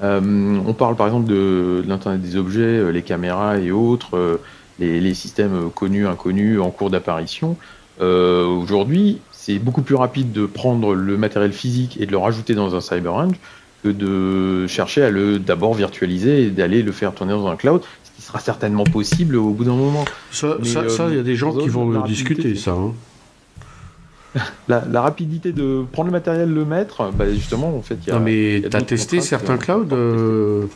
[0.02, 4.40] Euh, on parle par exemple de, l'Internet des objets, euh, les caméras et autres, euh,
[4.78, 7.56] les, systèmes connus, inconnus, en cours d'apparition.
[8.00, 12.74] Aujourd'hui, c'est beaucoup plus rapide de prendre le matériel physique et de le rajouter dans
[12.74, 13.36] un CyberRange
[13.84, 17.80] que de chercher à le d'abord virtualiser et d'aller le faire tourner dans un cloud,
[18.02, 20.04] ce qui sera certainement possible au bout d'un moment.
[20.32, 22.72] Ça, il y a des gens qui vont le discuter, ça.
[22.72, 22.92] Hein.
[24.68, 28.14] la, rapidité de prendre le matériel, le mettre, bah justement, en fait, il y a.
[28.14, 30.66] Non, mais t'as testé certains clouds euh,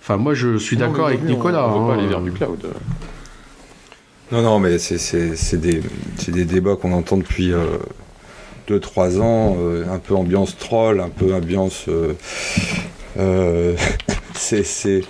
[0.00, 1.68] Enfin, moi, je suis d'accord avec Nicolas.
[1.68, 1.98] On, pas hein.
[1.98, 2.66] aller vers du cloud.
[4.32, 5.82] Non, non, mais c'est des,
[6.28, 7.52] des, débats qu'on entend depuis
[8.68, 11.86] 2-3 euh, ans, euh, un peu ambiance troll, un peu ambiance.
[14.34, 15.02] c'est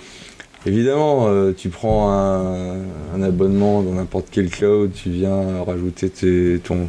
[0.65, 1.27] Évidemment,
[1.57, 2.75] tu prends un,
[3.15, 6.87] un, abonnement dans n'importe quel cloud, tu viens rajouter tes, ton,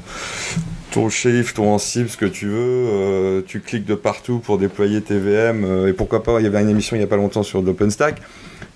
[0.95, 5.01] ton shift, ton Ansible, ce que tu veux, euh, tu cliques de partout pour déployer
[5.03, 7.17] tes VM, euh, et pourquoi pas, il y avait une émission il n'y a pas
[7.17, 8.23] longtemps sur l'OpenStack,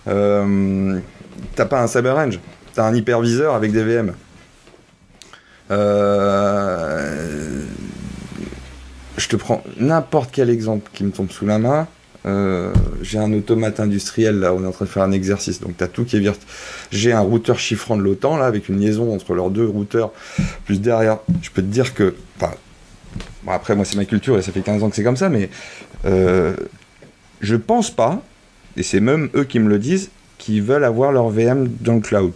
[0.08, 0.98] euh,
[1.54, 2.40] t'as pas un CyberRange,
[2.74, 4.14] t'as un hyperviseur avec des VM.
[9.16, 11.86] je te prends n'importe quel exemple qui me tombe sous la main,
[12.26, 15.76] euh, j'ai un automate industriel, là, on est en train de faire un exercice, donc
[15.76, 16.46] tu as tout qui est virtuel.
[16.90, 20.12] J'ai un routeur chiffrant de l'OTAN, là, avec une liaison entre leurs deux routeurs,
[20.64, 21.18] plus derrière.
[21.42, 22.14] Je peux te dire que.
[23.46, 25.48] Après, moi, c'est ma culture et ça fait 15 ans que c'est comme ça, mais
[26.04, 26.54] euh,
[27.40, 28.22] je pense pas,
[28.76, 32.00] et c'est même eux qui me le disent, qu'ils veulent avoir leur VM dans le
[32.00, 32.32] cloud.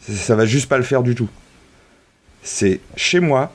[0.00, 1.28] Ça va juste pas le faire du tout.
[2.42, 3.52] C'est chez moi,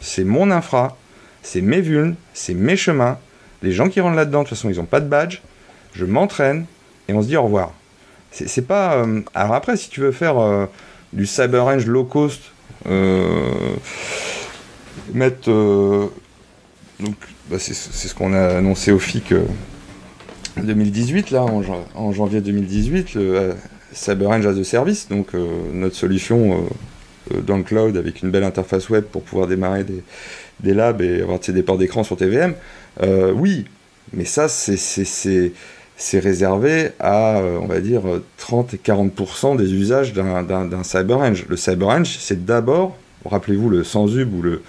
[0.00, 0.96] c'est mon infra,
[1.42, 3.18] c'est mes vulnes, c'est mes chemins.
[3.62, 5.40] Les gens qui rentrent là-dedans, de toute façon, ils n'ont pas de badge.
[5.94, 6.66] Je m'entraîne
[7.08, 7.72] et on se dit au revoir.
[8.30, 8.94] C'est pas.
[8.96, 10.66] Euh, alors après, si tu veux faire euh,
[11.12, 12.40] du cyber range low cost,
[12.86, 13.50] euh,
[15.12, 15.50] mettre.
[17.50, 19.34] bah, c'est ce qu'on a annoncé au FIC
[20.56, 23.54] 2018, là, en, janvier 2018, le
[23.92, 26.66] cyber range as a service, donc notre solution
[27.30, 30.02] dans le cloud avec une belle interface web pour pouvoir démarrer des,
[30.60, 32.54] des labs et avoir des ports d'écran sur TVM,
[33.00, 33.64] euh, oui,
[34.12, 38.02] mais ça, c'est réservé à, euh, on va dire,
[38.38, 41.46] 30 et 40% des usages d'un CyberRange.
[41.48, 44.62] Le CyberRange, c'est d'abord, rappelez-vous le sans-hub ou le,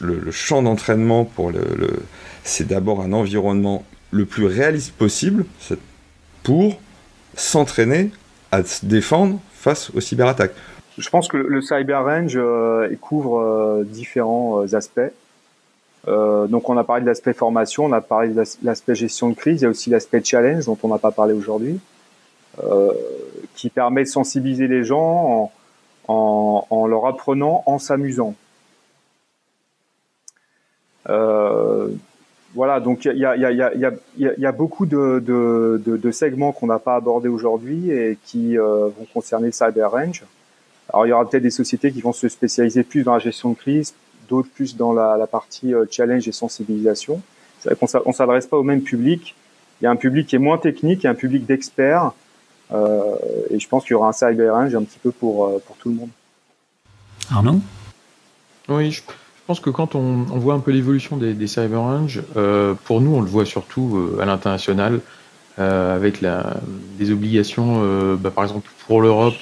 [0.00, 2.02] le, champ d'entraînement pour le,
[2.44, 5.44] c'est d'abord un environnement le plus réaliste possible
[6.42, 6.80] pour
[7.34, 8.10] s'entraîner
[8.50, 10.54] à se défendre face aux cyberattaques.
[10.98, 15.12] Je pense que le Cyber Range euh, couvre différents aspects.
[16.08, 19.34] Euh, donc on a parlé de l'aspect formation, on a parlé de l'aspect gestion de
[19.34, 21.78] crise, il y a aussi l'aspect challenge dont on n'a pas parlé aujourd'hui,
[22.62, 22.92] euh,
[23.54, 25.52] qui permet de sensibiliser les gens
[26.08, 28.34] en, en, leur apprenant, en s'amusant.
[31.08, 31.88] Euh,
[32.54, 35.96] voilà, donc il y a, y, a, y, a, y a, beaucoup de, de, de,
[35.96, 40.24] de segments qu'on n'a pas abordés aujourd'hui et qui euh, vont concerner le cyber range.
[40.92, 43.50] Alors il y aura peut-être des sociétés qui vont se spécialiser plus dans la gestion
[43.50, 43.94] de crise,
[44.30, 47.20] d'autres plus dans la, partie euh, challenge et sensibilisation.
[47.58, 49.34] C'est vrai qu'on ne s'adresse pas au même public.
[49.80, 52.12] Il y a un public qui est moins technique, il y a un public d'experts.
[52.72, 53.16] Euh,
[53.50, 55.76] et je pense qu'il y aura un cyber range un petit peu pour, euh, pour
[55.76, 56.10] tout le monde.
[57.30, 57.60] Arnaud?
[58.68, 59.02] Oui, je
[59.46, 62.22] pense que quand on, voit un peu l'évolution des, des cyber range,
[62.84, 65.00] pour nous, on le voit surtout à l'international,
[65.56, 66.58] avec la,
[66.96, 69.34] des obligations, bah, par exemple pour l'Europe,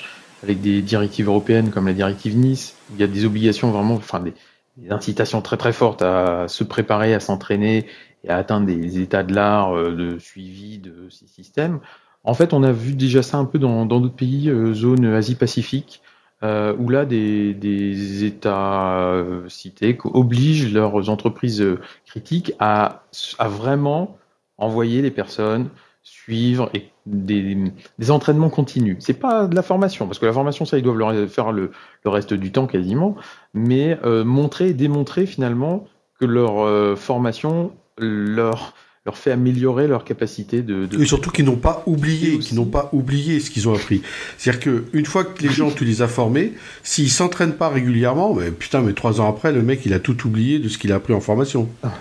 [0.43, 4.21] avec des directives européennes comme la directive Nice, il y a des obligations vraiment, enfin
[4.21, 4.33] des,
[4.79, 7.87] des incitations très très fortes à se préparer, à s'entraîner
[8.25, 11.81] et à atteindre des états de l'art euh, de suivi de ces systèmes.
[12.25, 16.03] En fait, on a vu déjà ça un peu dans d'autres pays, euh, zone Asie-Pacifique,
[16.43, 19.13] euh, où là, des, des États
[19.49, 21.65] cités obligent leurs entreprises
[22.07, 23.03] critiques à,
[23.39, 24.17] à vraiment
[24.57, 25.69] envoyer les personnes
[26.09, 27.57] suivre et des,
[27.99, 28.97] des entraînements continus.
[29.01, 31.71] C'est pas de la formation, parce que la formation, ça, ils doivent le faire le,
[32.05, 33.17] le reste du temps quasiment,
[33.55, 35.87] mais euh, montrer et démontrer finalement
[36.19, 38.75] que leur euh, formation leur
[39.07, 41.01] leur fait améliorer leur capacité de, de...
[41.01, 44.03] et surtout qu'ils n'ont pas oublié qu'ils n'ont pas oublié ce qu'ils ont appris
[44.37, 46.53] c'est-à-dire que une fois que les gens tu les as formés
[46.83, 50.27] s'ils s'entraînent pas régulièrement mais putain mais trois ans après le mec il a tout
[50.27, 51.93] oublié de ce qu'il a appris en formation ah.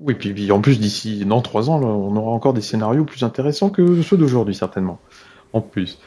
[0.00, 3.70] Oui, puis, en plus, d'ici dans trois ans, on aura encore des scénarios plus intéressants
[3.70, 4.98] que ceux d'aujourd'hui, certainement.
[5.52, 6.00] En plus.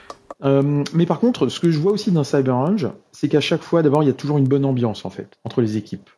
[0.43, 3.61] Euh, mais par contre, ce que je vois aussi dans Cyber Range, c'est qu'à chaque
[3.61, 6.09] fois, d'abord, il y a toujours une bonne ambiance, en fait, entre les équipes.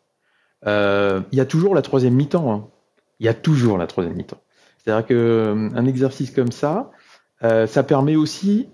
[0.65, 2.51] Euh, il y a toujours la troisième mi-temps.
[2.51, 2.67] Hein.
[3.19, 4.41] Il y a toujours la troisième mi-temps.
[4.77, 6.91] C'est-à-dire qu'un euh, exercice comme ça,
[7.41, 8.67] ça permet aussi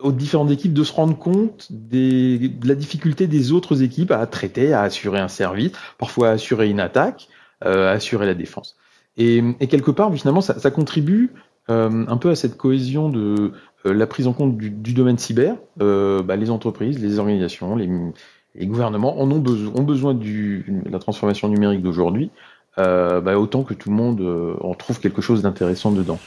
[0.00, 4.72] aux différentes équipes de se rendre compte de la difficulté des autres équipes à traiter,
[4.72, 7.28] à assurer un service, parfois à assurer une attaque.
[7.64, 8.76] Euh, assurer la défense.
[9.16, 11.32] Et, quelque part, finalement, ça, contribue
[11.70, 13.52] euh, un peu à cette cohésion de
[13.86, 15.56] euh, la prise en compte du, domaine cyber.
[15.78, 21.48] Bah, les entreprises, les organisations, les, gouvernements en ont, besoin, ont besoin de la transformation
[21.48, 22.30] numérique d'aujourd'hui,
[22.76, 26.18] bah, autant que tout le monde en trouve quelque chose d'intéressant dedans.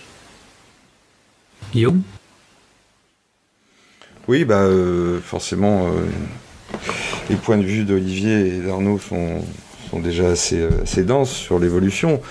[1.71, 2.01] Guillaume?
[4.27, 4.67] Oui, bah,
[5.21, 5.91] forcément,
[7.29, 9.43] les points de vue d'Olivier et d'Arnaud sont,
[9.89, 12.21] sont déjà assez, euh, assez denses sur l'évolution.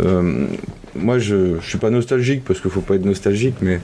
[0.00, 0.46] Euh,
[0.94, 3.80] moi, je ne suis pas nostalgique parce qu'il ne faut pas être nostalgique, mais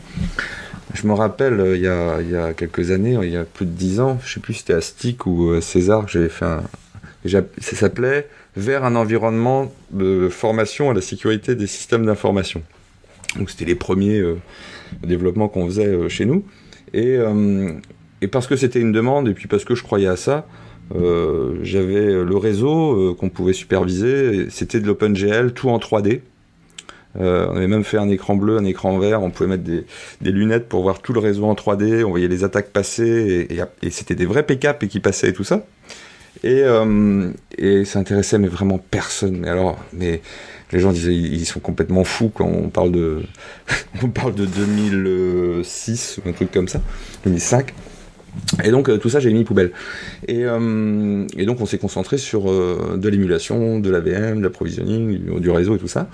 [0.94, 3.44] je me rappelle, euh, il y, a, il y a quelques années, il y a
[3.44, 6.28] plus de dix ans, je sais plus si c'était à Stick ou à César, j'avais
[6.28, 6.62] fait un.
[7.26, 12.62] Ça s'appelait Vers un environnement de formation à la sécurité des systèmes d'information.
[13.36, 14.24] Donc c'était les premiers
[15.04, 16.44] développements qu'on faisait chez nous.
[16.92, 17.18] Et,
[18.22, 20.48] et parce que c'était une demande, et puis parce que je croyais à ça,
[20.94, 26.20] euh, j'avais le réseau euh, qu'on pouvait superviser, c'était de l'OpenGL, tout en 3D.
[27.18, 29.84] Euh, on avait même fait un écran bleu, un écran vert, on pouvait mettre des,
[30.30, 33.48] lunettes pour voir tout le réseau en 3D, on voyait les attaques passer,
[33.82, 35.64] et, c'était des vrais pick-up qui passaient et tout ça.
[36.44, 36.62] Et,
[37.58, 39.38] et ça intéressait mais vraiment personne.
[39.38, 40.22] Mais alors, mais
[40.72, 43.22] les gens disaient ils sont complètement fous quand on parle de
[44.02, 46.80] on parle de 2006 ou un truc comme ça,
[47.24, 47.74] 2005.
[48.64, 49.72] Et donc euh, tout ça j'ai mis poubelle.
[50.28, 55.40] Et, euh, donc on s'est concentré sur euh, de l'émulation, de la VM, de l'approvisionning,
[55.40, 56.08] du, réseau et tout ça.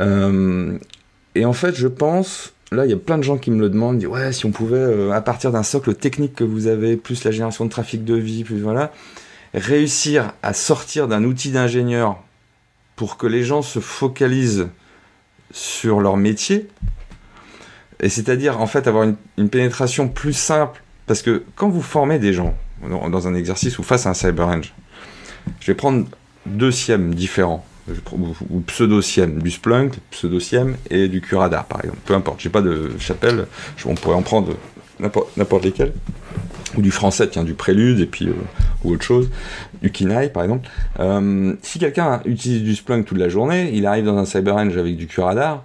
[0.00, 3.68] et en fait je pense, là, il y a plein de gens qui me le
[3.68, 7.30] demandent, ouais, si on pouvait, à partir d'un socle technique que vous avez, plus la
[7.30, 8.92] génération de trafic de vie, plus voilà,
[9.54, 12.22] réussir à sortir d'un outil d'ingénieur
[12.96, 14.68] pour que les gens se focalisent
[15.52, 16.68] sur leur métier,
[18.02, 19.04] et c'est-à-dire en fait avoir
[19.36, 22.54] une, pénétration plus simple, parce que quand vous formez des gens
[22.88, 24.72] dans un exercice ou face à un cyber range,
[25.58, 26.06] je vais prendre
[26.46, 27.66] deux SIEM différents
[28.48, 31.98] ou pseudo-SIEM, du Splunk, pseudo-SIEM et du Curadar par exemple.
[32.04, 33.48] Peu importe, j'ai pas de chapelle,
[33.86, 34.54] on pourrait en prendre
[35.00, 35.94] n'importe lesquels.
[36.76, 38.34] Ou du français, tiens, du Prélude et puis euh,
[38.84, 39.30] ou autre chose,
[39.82, 40.68] du Kinaï par exemple.
[41.00, 44.96] Euh, si quelqu'un utilise du Splunk toute la journée, il arrive dans un CyberRange avec
[44.96, 45.64] du Curadar,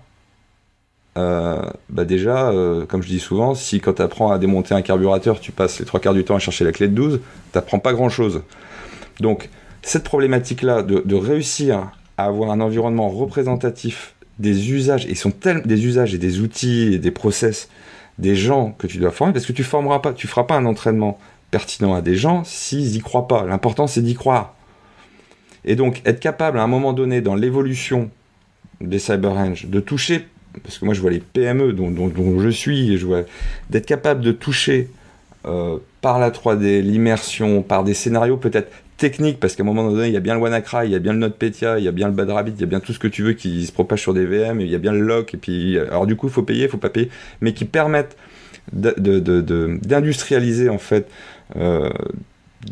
[1.18, 4.82] euh, bah déjà, euh, comme je dis souvent, si quand tu apprends à démonter un
[4.82, 7.80] carburateur, tu passes les trois quarts du temps à chercher la clé de 12, t'apprends
[7.80, 8.42] pas grand chose.
[9.22, 9.50] Donc,
[9.82, 15.86] cette problématique-là de, réussir à avoir un environnement représentatif des usages, et sont tels, des
[15.86, 17.70] usages et des outils et des process
[18.18, 20.66] des gens que tu dois former, parce que tu formeras pas, tu feras pas un
[20.66, 21.18] entraînement
[21.52, 23.46] pertinent à des gens s'ils y croient pas.
[23.46, 24.56] L'important c'est d'y croire.
[25.64, 28.10] Et donc être capable à un moment donné dans l'évolution
[28.82, 30.28] des cyber range de toucher,
[30.64, 33.22] parce que moi je vois les PME dont, je suis, je vois
[33.70, 34.90] d'être capable de toucher
[35.46, 40.08] euh, par la 3D, l'immersion, par des scénarios peut-être technique, parce qu'à un moment donné,
[40.08, 41.92] il y a bien le WannaCry, il y a bien le NotPetya, il y a
[41.92, 43.72] bien le Bad Rabbit, il y a bien tout ce que tu veux qui se
[43.72, 46.28] propage sur des VM, il y a bien le lock, et puis, alors du coup,
[46.28, 47.10] il faut payer, il faut pas payer,
[47.42, 48.16] mais qui permettent
[48.72, 51.08] d'industrialiser, en fait,
[51.58, 51.90] euh,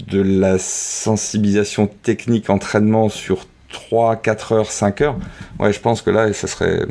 [0.08, 5.18] de la sensibilisation technique, entraînement sur 3, 4 heures, 5 heures.
[5.60, 6.86] Ouais, je pense que là, ça serait...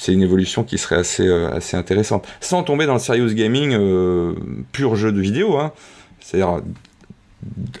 [0.00, 2.26] C'est une évolution qui serait assez, euh, assez intéressante.
[2.40, 4.32] Sans tomber dans le serious gaming euh,
[4.72, 5.72] pur jeu de vidéo, hein.
[6.20, 6.62] C'est-à-dire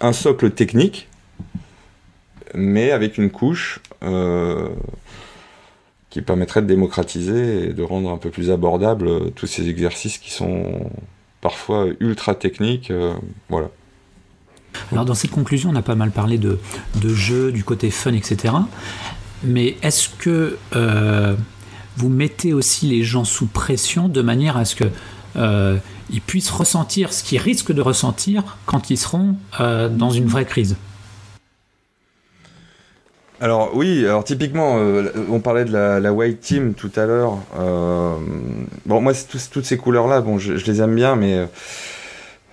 [0.02, 1.08] un socle technique,
[2.54, 4.68] mais avec une couche euh,
[6.10, 10.30] qui permettrait de démocratiser et de rendre un peu plus abordable tous ces exercices qui
[10.30, 10.90] sont
[11.40, 12.92] parfois ultra techniques.
[13.48, 13.70] Voilà.
[14.92, 16.58] Alors dans cette conclusion, on a pas mal parlé de,
[17.00, 18.52] de jeux, du côté fun, etc.
[19.42, 20.58] Mais est-ce que
[21.96, 24.84] vous mettez aussi les gens sous pression de manière à ce que
[25.36, 25.76] euh,
[26.10, 30.44] ils puissent ressentir ce qu'ils risquent de ressentir quand ils seront euh, dans une vraie
[30.44, 30.76] crise.
[33.40, 37.38] Alors oui, alors typiquement, euh, on parlait de la, white team tout à l'heure.
[38.86, 41.48] Bon, moi, tout, toutes ces couleurs-là, bon, je, les aime bien, mais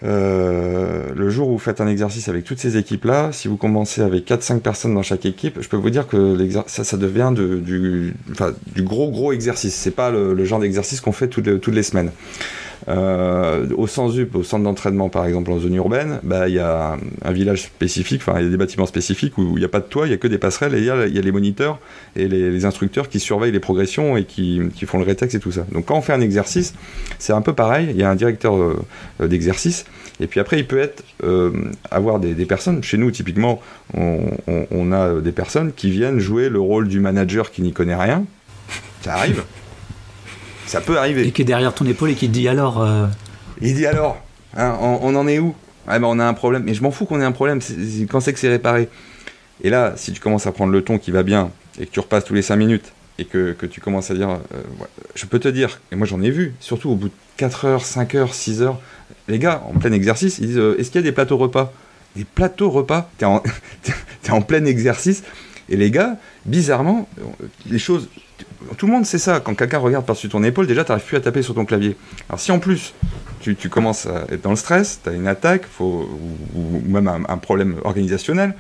[0.04, 4.02] euh, le jour où vous faites un exercice avec toutes ces équipes-là, si vous commencez
[4.02, 6.38] avec 4-5 personnes dans chaque équipe, je peux vous dire que
[6.68, 8.14] ça, devient de, du,
[8.84, 9.74] gros gros exercice.
[9.74, 12.12] C'est pas le, genre d'exercice qu'on fait toutes les semaines.
[12.90, 17.64] Euh, au centre d'entraînement par exemple en zone urbaine, bah, il y a un, village
[17.64, 20.06] spécifique, enfin il y a des bâtiments spécifiques où il n'y a pas de toit,
[20.06, 21.80] il n'y a que des passerelles et il y, a, les moniteurs
[22.16, 25.66] et les, instructeurs qui surveillent les progressions et qui, font le rétex et tout ça.
[25.74, 26.74] Donc quand on fait un exercice,
[27.20, 28.78] c'est un peu pareil, il y a un directeur euh,
[29.20, 29.86] d'exercice
[30.22, 31.52] et puis après il peut être euh,
[31.92, 33.62] avoir des, personnes, chez nous typiquement
[33.96, 38.24] on a des personnes qui viennent jouer le rôle du manager qui n'y connaît rien,
[39.02, 39.44] ça arrive.
[40.68, 41.26] Ça peut arriver.
[41.26, 42.82] Et qui est derrière ton épaule et qui te dit alors.
[42.82, 43.08] Euh...
[43.62, 44.18] Il dit alors,
[44.56, 45.56] hein, on, on, en est où?
[45.88, 46.64] Ah ben on a un problème.
[46.64, 47.62] Mais je m'en fous qu'on ait un problème.
[47.62, 48.90] C est, c est, quand c'est que c'est réparé?
[49.64, 51.50] Et là, si tu commences à prendre le ton qui va bien
[51.80, 54.30] et que tu repasses tous les 5 minutes et que, que tu commences à dire,
[54.30, 54.62] euh,
[55.16, 57.86] je peux te dire, et moi j'en ai vu, surtout au bout de 4 heures,
[57.86, 58.80] 5 heures, 6 heures,
[59.28, 61.74] les gars, en plein exercice, ils disent, euh, est-ce qu'il y a des plateaux repas?
[62.16, 63.10] Des plateaux repas?
[63.18, 63.42] T'es en,
[64.30, 65.24] en plein exercice.
[65.70, 67.10] Et les gars, bizarrement,
[67.66, 68.10] les choses
[68.78, 69.40] tout le monde sait ça.
[69.40, 71.96] Quand quelqu'un regarde par-dessus ton épaule, déjà, tu n'arrives plus à taper sur ton clavier.
[72.30, 72.94] Alors, si en plus,
[73.40, 76.06] tu, commences à être dans le stress, tu as une attaque, ou,
[76.86, 78.56] même un, problème organisationnel,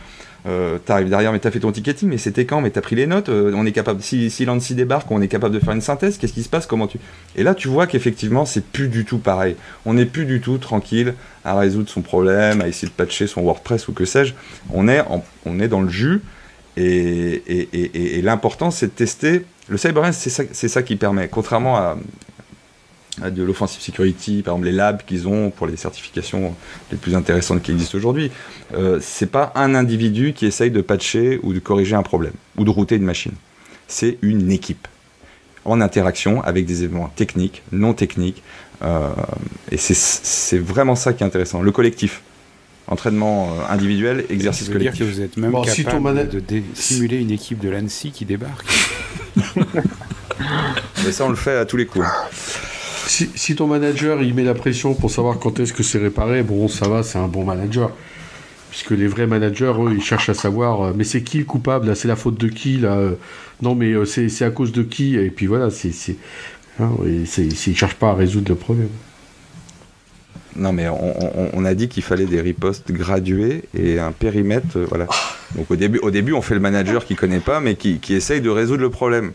[0.45, 2.61] euh, tu arrives derrière, mais tu as fait ton ticketing, mais c'était quand?
[2.61, 5.21] Mais tu as pris les notes, euh, on est capable, si, si l'ANSI débarque, on
[5.21, 6.67] est capable de faire une synthèse, qu'est-ce qui se passe?
[6.67, 6.99] Comment tu.
[7.35, 9.55] Et là, tu vois qu'effectivement, c'est plus du tout pareil.
[9.85, 13.41] On n'est plus du tout tranquille à résoudre son problème, à essayer de patcher son
[13.41, 14.33] WordPress ou que sais-je.
[14.71, 15.01] On, est
[15.45, 16.21] on est dans le jus.
[16.77, 19.43] Et l'important, c'est de tester.
[19.70, 21.97] Le CyberRance, c'est ça, qui permet, contrairement à,
[23.22, 26.55] à de l'offensive security, par exemple les labs qu'ils ont pour les certifications
[26.91, 28.32] les plus intéressantes qui existent aujourd'hui,
[28.74, 32.63] euh, c'est pas un individu qui essaye de patcher ou de corriger un problème ou
[32.63, 33.34] de router une machine.
[33.88, 34.88] C'est une équipe
[35.65, 38.41] en interaction avec des éléments techniques, non techniques,
[38.84, 39.09] euh,
[39.72, 41.61] et c'est vraiment ça qui est intéressant.
[41.61, 42.22] Le collectif
[42.88, 44.93] entraînement euh, individuel, exercice collectif.
[44.93, 48.65] dire que vous êtes même bon, capable de simuler une équipe de l'ANSI qui débarque.
[51.05, 52.05] Mais ça, on le fait à tous les coups.
[53.07, 56.43] Si, si, ton manager il met la pression pour savoir quand est-ce que c'est réparé,
[56.43, 57.91] bon, ça va, c'est un bon manager.
[58.69, 61.88] Puisque les vrais managers, eux, ils cherchent à savoir, euh, mais c'est qui le coupable
[61.88, 61.95] là?
[61.95, 62.99] C'est la faute de qui là?
[63.61, 65.15] Non, mais euh, c'est à cause de qui?
[65.15, 65.91] Et puis voilà, c'est
[66.79, 68.89] Hein, ils ne cherchent pas à résoudre le problème.
[70.58, 74.78] Non, mais on, on- on a dit qu'il fallait des ripostes gradués et un périmètre.
[74.78, 75.05] euh, voilà.
[75.55, 78.14] Donc au début, au début, on fait le manager qui connaît pas, mais qui, qui
[78.16, 79.32] essaye de résoudre le problème.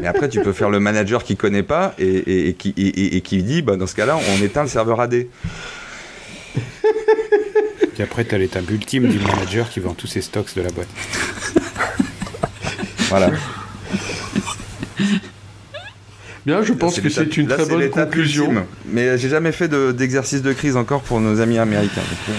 [0.00, 2.86] Mais après, tu peux faire le manager qui connaît pas et, et- et qui, et-
[2.86, 5.14] et- et qui dit, bah, dans ce cas-là, on éteint le serveur AD.
[7.98, 10.70] Et après, tu as l'étape ultime du manager qui vend tous ses stocks de la
[10.70, 10.88] boîte.
[13.08, 13.30] Voilà.
[16.48, 18.44] Bien, je pense que c'est une là, très bonne conclusion.
[18.46, 18.64] ultime.
[18.90, 22.00] Mais j'ai jamais fait de- d'exercice de, crise encore pour nos amis américains.
[22.00, 22.32] Euh,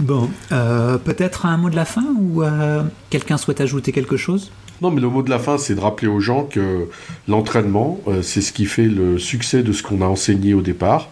[0.00, 4.52] Bon, euh, peut-être un mot de la fin ou euh, quelqu'un souhaite ajouter quelque chose?
[4.82, 6.88] Non, mais le mot de la fin, c'est de rappeler aux gens que
[7.26, 11.08] l'entraînement, euh, c'est ce qui fait le succès de ce qu'on a enseigné au départ.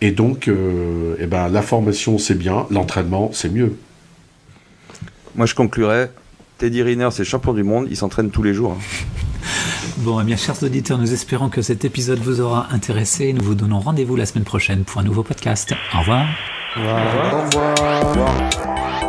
[0.00, 3.76] Et donc, euh, eh ben, la formation, c'est bien, l'entraînement, c'est mieux.
[5.36, 6.10] Moi, je conclurais.
[6.60, 7.86] Teddy Riner, c'est champion du monde.
[7.90, 8.76] Il s'entraîne tous les jours.
[8.78, 9.06] hein.
[9.98, 13.32] Bon, eh bien, chers auditeurs, nous espérons que cet épisode vous aura intéressé.
[13.32, 15.74] Nous vous donnons rendez-vous la semaine prochaine pour un nouveau podcast.
[15.94, 16.26] Au revoir.
[16.76, 17.44] Au revoir.
[18.04, 18.99] Au revoir.